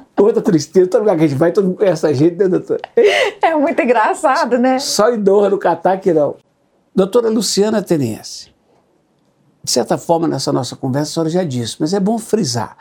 Outra 0.18 0.40
tristeza, 0.40 0.88
todo 0.88 1.00
lugar 1.00 1.16
que 1.16 1.24
a 1.24 1.26
gente 1.26 1.38
vai, 1.38 1.52
todo 1.52 1.66
mundo 1.66 1.76
conhece 1.76 2.06
a 2.06 2.12
gente, 2.12 2.36
né, 2.36 2.48
doutora? 2.48 2.80
É 3.42 3.54
muito 3.54 3.80
engraçado, 3.80 4.58
né? 4.58 4.78
Só 4.78 5.12
em 5.12 5.20
Doha, 5.20 5.50
no 5.50 5.58
Catar, 5.58 5.98
que 6.00 6.12
não. 6.12 6.36
Doutora 6.94 7.28
Luciana 7.28 7.82
Tenense, 7.82 8.50
de 9.62 9.70
certa 9.70 9.98
forma, 9.98 10.26
nessa 10.26 10.52
nossa 10.52 10.74
conversa, 10.74 11.10
a 11.10 11.14
senhora 11.14 11.30
já 11.30 11.44
disse, 11.44 11.76
mas 11.78 11.92
é 11.92 12.00
bom 12.00 12.18
frisar. 12.18 12.76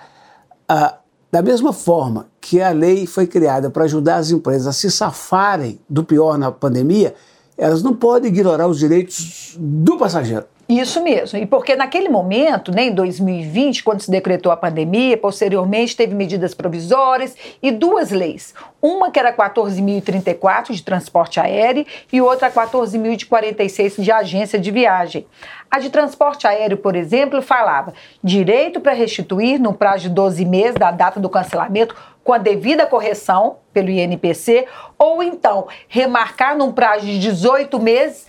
Ah, 0.67 0.99
da 1.31 1.41
mesma 1.41 1.73
forma 1.73 2.27
que 2.39 2.61
a 2.61 2.69
lei 2.69 3.05
foi 3.05 3.27
criada 3.27 3.69
para 3.69 3.83
ajudar 3.83 4.15
as 4.15 4.31
empresas 4.31 4.67
a 4.67 4.71
se 4.71 4.89
safarem 4.89 5.79
do 5.89 6.03
pior 6.03 6.37
na 6.37 6.49
pandemia, 6.49 7.13
elas 7.57 7.83
não 7.83 7.93
podem 7.93 8.31
ignorar 8.31 8.67
os 8.67 8.79
direitos 8.79 9.57
do 9.59 9.97
passageiro. 9.97 10.45
Isso 10.67 11.04
mesmo. 11.04 11.38
E 11.38 11.45
porque 11.45 11.75
naquele 11.75 12.10
momento, 12.10 12.71
né, 12.71 12.86
em 12.86 12.93
2020, 12.93 13.84
quando 13.84 14.01
se 14.01 14.10
decretou 14.10 14.51
a 14.51 14.58
pandemia, 14.58 15.15
posteriormente 15.15 15.95
teve 15.95 16.15
medidas 16.15 16.56
provisórias 16.56 17.36
e 17.62 17.71
duas 17.71 18.10
leis. 18.10 18.56
Uma 18.82 19.12
que 19.12 19.19
era 19.19 19.32
14.034 19.32 20.71
de 20.71 20.82
transporte 20.82 21.39
aéreo 21.39 21.86
e 22.12 22.19
outra 22.19 22.49
14.046 22.49 24.01
de 24.01 24.12
agência 24.12 24.58
de 24.58 24.71
viagem. 24.71 25.28
A 25.69 25.78
de 25.78 25.91
transporte 25.91 26.47
aéreo, 26.47 26.78
por 26.78 26.95
exemplo, 26.95 27.43
falava 27.43 27.93
direito 28.23 28.80
para 28.80 28.93
restituir 28.93 29.60
no 29.60 29.73
prazo 29.73 30.04
de 30.04 30.10
12 30.10 30.45
meses 30.45 30.75
da 30.75 30.89
data 30.89 31.19
do 31.19 31.30
cancelamento 31.30 31.95
com 32.23 32.34
a 32.34 32.39
devida 32.39 32.88
correção 32.88 33.58
pelo 33.71 33.91
INPC, 33.91 34.65
ou 34.97 35.21
então 35.21 35.67
remarcar 35.88 36.58
num 36.58 36.71
prazo 36.71 37.06
de 37.06 37.19
18 37.19 37.80
meses 37.80 38.25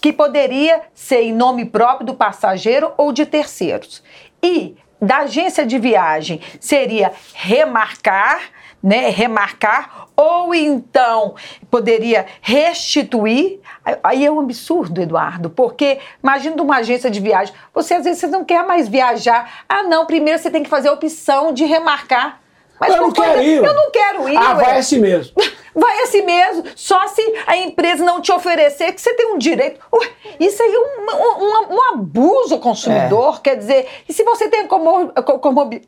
que 0.00 0.12
poderia 0.12 0.82
ser 0.94 1.22
em 1.22 1.32
nome 1.32 1.64
próprio 1.64 2.06
do 2.06 2.14
passageiro 2.14 2.92
ou 2.96 3.12
de 3.12 3.26
terceiros. 3.26 4.02
E 4.42 4.76
da 5.00 5.18
agência 5.18 5.66
de 5.66 5.78
viagem 5.78 6.40
seria 6.58 7.12
remarcar, 7.34 8.40
né, 8.82 9.08
remarcar 9.10 10.06
ou 10.16 10.54
então 10.54 11.34
poderia 11.70 12.26
restituir. 12.40 13.60
Aí 14.02 14.24
é 14.24 14.30
um 14.30 14.40
absurdo, 14.40 15.00
Eduardo, 15.00 15.50
porque 15.50 15.98
imagina 16.22 16.62
uma 16.62 16.76
agência 16.76 17.10
de 17.10 17.20
viagem, 17.20 17.54
você 17.74 17.94
às 17.94 18.04
vezes 18.04 18.20
você 18.20 18.26
não 18.26 18.44
quer 18.44 18.66
mais 18.66 18.88
viajar. 18.88 19.64
Ah, 19.68 19.82
não, 19.82 20.06
primeiro 20.06 20.38
você 20.38 20.50
tem 20.50 20.62
que 20.62 20.70
fazer 20.70 20.88
a 20.88 20.92
opção 20.92 21.52
de 21.52 21.64
remarcar. 21.64 22.40
Mas 22.80 22.94
eu 22.94 23.02
não 23.02 23.12
quero 23.12 23.42
ir. 23.42 23.64
Eu 23.64 23.74
não 23.74 23.90
quero 23.90 24.28
ir. 24.28 24.36
Ah, 24.36 24.54
vai 24.54 24.78
assim 24.78 24.98
mesmo. 24.98 25.32
Vai 25.76 26.00
assim 26.04 26.22
mesmo, 26.22 26.64
só 26.74 27.06
se 27.06 27.20
a 27.46 27.54
empresa 27.54 28.02
não 28.02 28.18
te 28.22 28.32
oferecer 28.32 28.92
que 28.92 29.00
você 29.00 29.12
tem 29.12 29.34
um 29.34 29.36
direito. 29.36 29.78
Ué, 29.92 30.08
isso 30.40 30.62
aí 30.62 30.72
é 30.72 30.78
um, 30.78 31.74
um, 31.74 31.76
um 31.76 31.92
abuso 31.92 32.54
ao 32.54 32.60
consumidor, 32.60 33.36
é. 33.36 33.40
quer 33.42 33.56
dizer, 33.56 33.86
e 34.08 34.12
se 34.12 34.24
você 34.24 34.48
tem 34.48 34.66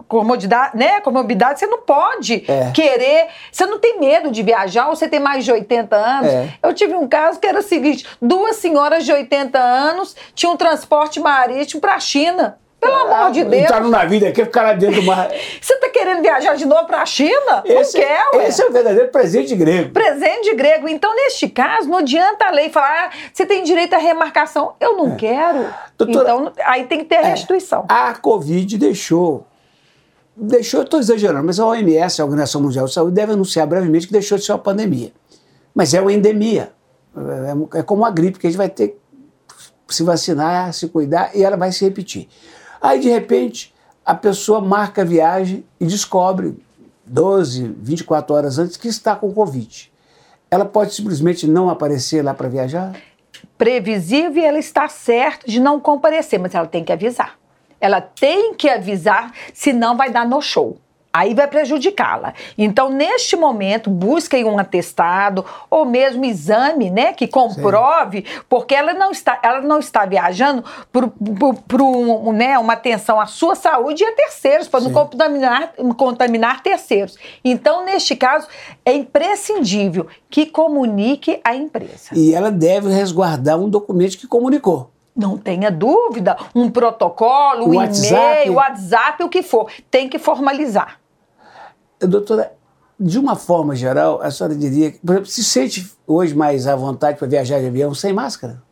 comodidade, 0.06 0.76
né, 0.76 1.00
comorbidade, 1.00 1.60
você 1.60 1.66
não 1.66 1.78
pode 1.78 2.44
é. 2.46 2.70
querer, 2.72 3.28
você 3.50 3.64
não 3.64 3.78
tem 3.78 3.98
medo 3.98 4.30
de 4.30 4.42
viajar 4.42 4.90
ou 4.90 4.94
você 4.94 5.08
tem 5.08 5.20
mais 5.20 5.42
de 5.46 5.52
80 5.52 5.96
anos. 5.96 6.30
É. 6.30 6.52
Eu 6.62 6.74
tive 6.74 6.94
um 6.94 7.08
caso 7.08 7.40
que 7.40 7.46
era 7.46 7.60
o 7.60 7.62
seguinte, 7.62 8.04
duas 8.20 8.56
senhoras 8.56 9.06
de 9.06 9.12
80 9.12 9.58
anos 9.58 10.14
tinham 10.34 10.52
um 10.52 10.56
transporte 10.58 11.18
marítimo 11.18 11.80
para 11.80 11.94
a 11.94 12.00
China. 12.00 12.58
Pelo 12.80 12.94
amor 12.94 13.32
de 13.32 13.44
Deus. 13.44 13.64
Entrar 13.64 13.80
no 13.80 13.88
navio 13.88 14.20
daqui, 14.20 14.44
ficar 14.44 14.62
lá 14.62 14.72
dentro 14.72 15.00
do 15.00 15.02
mar. 15.02 15.28
Você 15.60 15.74
está 15.74 15.88
querendo 15.88 16.22
viajar 16.22 16.54
de 16.54 16.64
novo 16.64 16.86
para 16.86 17.02
a 17.02 17.06
China? 17.06 17.62
Esse, 17.64 17.98
não 17.98 18.04
quer, 18.04 18.30
ué. 18.34 18.48
Esse 18.48 18.62
é 18.62 18.66
o 18.66 18.72
verdadeiro 18.72 19.08
presente 19.08 19.54
grego. 19.56 19.90
Presente 19.90 20.54
grego. 20.54 20.88
Então, 20.88 21.14
neste 21.14 21.48
caso, 21.48 21.88
não 21.88 21.98
adianta 21.98 22.46
a 22.46 22.50
lei 22.50 22.70
falar, 22.70 23.08
ah, 23.08 23.10
você 23.32 23.44
tem 23.44 23.64
direito 23.64 23.94
à 23.94 23.98
remarcação. 23.98 24.74
Eu 24.80 24.96
não 24.96 25.12
é. 25.12 25.16
quero. 25.16 25.66
Doutora, 25.96 26.30
então, 26.30 26.52
aí 26.64 26.84
tem 26.84 26.98
que 26.98 27.04
ter 27.06 27.16
a 27.16 27.22
é, 27.22 27.30
restituição. 27.30 27.84
É, 27.90 27.92
a 27.92 28.14
Covid 28.14 28.78
deixou. 28.78 29.44
Deixou, 30.36 30.82
estou 30.82 31.00
exagerando, 31.00 31.44
mas 31.44 31.58
a 31.58 31.66
OMS, 31.66 32.22
a 32.22 32.24
Organização 32.24 32.60
Mundial 32.60 32.86
de 32.86 32.94
Saúde, 32.94 33.12
deve 33.12 33.32
anunciar 33.32 33.66
brevemente 33.66 34.06
que 34.06 34.12
deixou 34.12 34.38
de 34.38 34.44
ser 34.44 34.52
uma 34.52 34.58
pandemia. 34.58 35.12
Mas 35.74 35.94
é 35.94 36.00
uma 36.00 36.12
endemia. 36.12 36.72
É, 37.74 37.80
é 37.80 37.82
como 37.82 38.04
a 38.04 38.10
gripe, 38.10 38.38
que 38.38 38.46
a 38.46 38.50
gente 38.50 38.56
vai 38.56 38.68
ter 38.68 38.96
que 39.88 39.94
se 39.94 40.04
vacinar, 40.04 40.72
se 40.72 40.86
cuidar 40.88 41.34
e 41.34 41.42
ela 41.42 41.56
vai 41.56 41.72
se 41.72 41.84
repetir. 41.84 42.28
Aí, 42.80 43.00
de 43.00 43.08
repente, 43.08 43.74
a 44.04 44.14
pessoa 44.14 44.60
marca 44.60 45.02
a 45.02 45.04
viagem 45.04 45.64
e 45.80 45.86
descobre 45.86 46.56
12, 47.04 47.74
24 47.80 48.34
horas 48.34 48.58
antes 48.58 48.76
que 48.76 48.88
está 48.88 49.14
com 49.14 49.32
Covid. 49.32 49.92
Ela 50.50 50.64
pode 50.64 50.94
simplesmente 50.94 51.46
não 51.46 51.68
aparecer 51.68 52.24
lá 52.24 52.32
para 52.32 52.48
viajar? 52.48 52.96
Previsível 53.56 54.42
ela 54.42 54.58
está 54.58 54.88
certa 54.88 55.46
de 55.46 55.60
não 55.60 55.78
comparecer, 55.78 56.38
mas 56.38 56.54
ela 56.54 56.66
tem 56.66 56.84
que 56.84 56.92
avisar. 56.92 57.38
Ela 57.80 58.00
tem 58.00 58.54
que 58.54 58.68
avisar, 58.68 59.32
senão 59.52 59.96
vai 59.96 60.10
dar 60.10 60.26
no 60.26 60.40
show 60.40 60.78
aí 61.12 61.34
vai 61.34 61.46
prejudicá-la. 61.46 62.34
Então, 62.56 62.90
neste 62.90 63.36
momento, 63.36 63.90
busquem 63.90 64.44
um 64.44 64.58
atestado 64.58 65.44
ou 65.70 65.84
mesmo 65.84 66.24
exame, 66.24 66.90
né, 66.90 67.12
que 67.12 67.26
comprove, 67.26 68.24
Sim. 68.26 68.40
porque 68.48 68.74
ela 68.74 68.94
não 68.94 69.10
está, 69.10 69.38
ela 69.42 69.60
não 69.60 69.78
está 69.78 70.04
viajando 70.04 70.64
por, 70.92 71.82
um, 71.82 72.32
né, 72.32 72.58
uma 72.58 72.74
atenção 72.74 73.20
à 73.20 73.26
sua 73.26 73.54
saúde 73.54 74.02
e 74.02 74.06
a 74.06 74.12
terceiros, 74.12 74.68
para 74.68 74.80
não 74.80 74.92
contaminar, 74.92 75.72
contaminar 75.96 76.62
terceiros. 76.62 77.16
Então, 77.44 77.84
neste 77.84 78.14
caso, 78.14 78.46
é 78.84 78.92
imprescindível 78.92 80.06
que 80.30 80.46
comunique 80.46 81.40
a 81.44 81.54
empresa. 81.54 82.10
E 82.12 82.34
ela 82.34 82.50
deve 82.50 82.88
resguardar 82.90 83.58
um 83.58 83.68
documento 83.68 84.18
que 84.18 84.26
comunicou. 84.26 84.90
Não 85.18 85.36
tenha 85.36 85.68
dúvida. 85.68 86.36
Um 86.54 86.70
protocolo, 86.70 87.66
um 87.66 87.74
e-mail, 87.74 88.54
WhatsApp, 88.54 89.24
o 89.24 89.28
que 89.28 89.42
for. 89.42 89.68
Tem 89.90 90.08
que 90.08 90.16
formalizar. 90.16 91.00
Doutora, 91.98 92.52
de 93.00 93.18
uma 93.18 93.34
forma 93.34 93.74
geral, 93.74 94.22
a 94.22 94.30
senhora 94.30 94.54
diria 94.54 94.92
que, 94.92 94.98
por 94.98 95.14
exemplo, 95.14 95.26
se 95.28 95.42
sente 95.42 95.92
hoje 96.06 96.36
mais 96.36 96.68
à 96.68 96.76
vontade 96.76 97.18
para 97.18 97.26
viajar 97.26 97.58
de 97.58 97.66
avião 97.66 97.92
sem 97.92 98.12
máscara? 98.12 98.62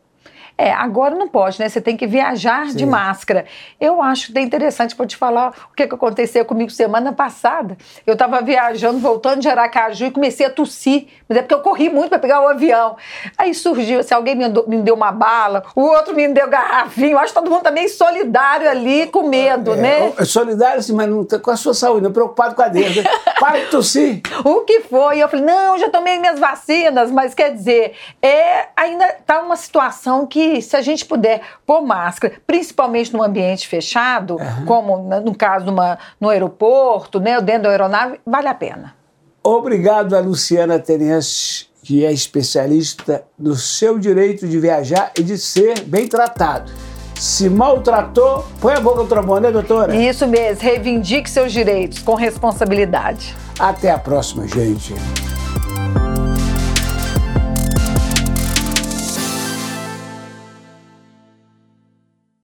É, 0.57 0.73
agora 0.73 1.13
não 1.13 1.27
pode, 1.27 1.59
né? 1.59 1.69
Você 1.69 1.79
tem 1.79 1.95
que 1.95 2.07
viajar 2.07 2.67
Sim. 2.67 2.77
de 2.77 2.85
máscara. 2.85 3.45
Eu 3.79 4.01
acho 4.01 4.31
bem 4.33 4.43
interessante 4.43 4.95
para 4.95 5.05
te 5.05 5.15
falar 5.15 5.53
o 5.71 5.75
que, 5.75 5.85
que 5.85 5.93
aconteceu 5.93 6.43
comigo 6.45 6.71
semana 6.71 7.13
passada. 7.13 7.77
Eu 8.07 8.13
estava 8.13 8.41
viajando, 8.41 8.97
voltando 8.97 9.39
de 9.39 9.47
Aracaju 9.47 10.05
e 10.05 10.11
comecei 10.11 10.47
a 10.47 10.49
tossir. 10.49 11.07
Mas 11.29 11.37
é 11.37 11.41
porque 11.41 11.53
eu 11.53 11.59
corri 11.59 11.89
muito 11.89 12.09
para 12.09 12.17
pegar 12.17 12.41
o 12.41 12.47
avião. 12.47 12.97
Aí 13.37 13.53
surgiu, 13.53 14.01
se 14.01 14.13
alguém 14.15 14.35
me, 14.35 14.45
me 14.67 14.81
deu 14.81 14.95
uma 14.95 15.11
bala, 15.11 15.63
o 15.75 15.81
outro 15.81 16.15
me 16.15 16.27
deu 16.27 16.47
garrafinho. 16.49 17.11
Eu 17.11 17.19
acho 17.19 17.33
que 17.33 17.39
todo 17.39 17.51
mundo 17.51 17.61
também 17.61 17.87
solidário 17.87 18.67
ali, 18.67 19.05
com 19.07 19.27
medo, 19.27 19.73
é, 19.73 19.77
né? 19.77 20.13
É 20.17 20.25
solidário, 20.25 20.79
assim, 20.79 20.93
mas 20.93 21.07
não, 21.07 21.23
com 21.23 21.51
a 21.51 21.55
sua 21.55 21.75
saúde, 21.75 22.03
não 22.03 22.11
preocupado 22.11 22.55
com 22.55 22.63
a 22.63 22.67
dele. 22.67 23.03
Né? 23.03 23.09
Para 23.39 23.59
de 23.59 23.67
tossir. 23.67 24.21
o 24.43 24.61
que 24.61 24.81
foi? 24.81 25.19
Eu 25.19 25.29
falei, 25.29 25.45
não, 25.45 25.77
já 25.77 25.89
tomei 25.89 26.17
minhas 26.17 26.39
vacinas, 26.39 27.11
mas 27.11 27.35
quer 27.35 27.53
dizer, 27.53 27.93
é, 28.21 28.69
ainda 28.75 29.05
está 29.05 29.39
uma 29.41 29.55
situação 29.55 30.25
que 30.25 30.46
se 30.61 30.75
a 30.75 30.81
gente 30.81 31.05
puder 31.05 31.41
pôr 31.65 31.81
máscara, 31.81 32.35
principalmente 32.45 33.13
num 33.13 33.23
ambiente 33.23 33.67
fechado, 33.67 34.35
uhum. 34.35 34.65
como 34.65 34.97
no 35.21 35.35
caso 35.35 35.65
numa, 35.65 35.97
no 36.19 36.29
aeroporto, 36.29 37.19
né, 37.19 37.37
ou 37.37 37.41
dentro 37.41 37.63
da 37.63 37.69
aeronave, 37.69 38.19
vale 38.25 38.47
a 38.47 38.53
pena. 38.53 38.95
Obrigado 39.43 40.15
a 40.15 40.19
Luciana 40.19 40.77
Terence, 40.77 41.67
que 41.83 42.05
é 42.05 42.11
especialista 42.11 43.23
no 43.39 43.55
seu 43.55 43.97
direito 43.97 44.47
de 44.47 44.59
viajar 44.59 45.11
e 45.17 45.23
de 45.23 45.37
ser 45.37 45.81
bem 45.81 46.07
tratado. 46.07 46.71
Se 47.15 47.49
maltratou, 47.49 48.45
põe 48.59 48.73
a 48.73 48.79
boca 48.79 49.01
no 49.01 49.07
trombone, 49.07 49.41
né, 49.47 49.51
doutora? 49.51 49.95
Isso 49.95 50.27
mesmo, 50.27 50.61
reivindique 50.61 51.29
seus 51.29 51.51
direitos 51.51 51.99
com 51.99 52.13
responsabilidade. 52.13 53.35
Até 53.57 53.89
a 53.89 53.97
próxima, 53.97 54.47
gente. 54.47 54.93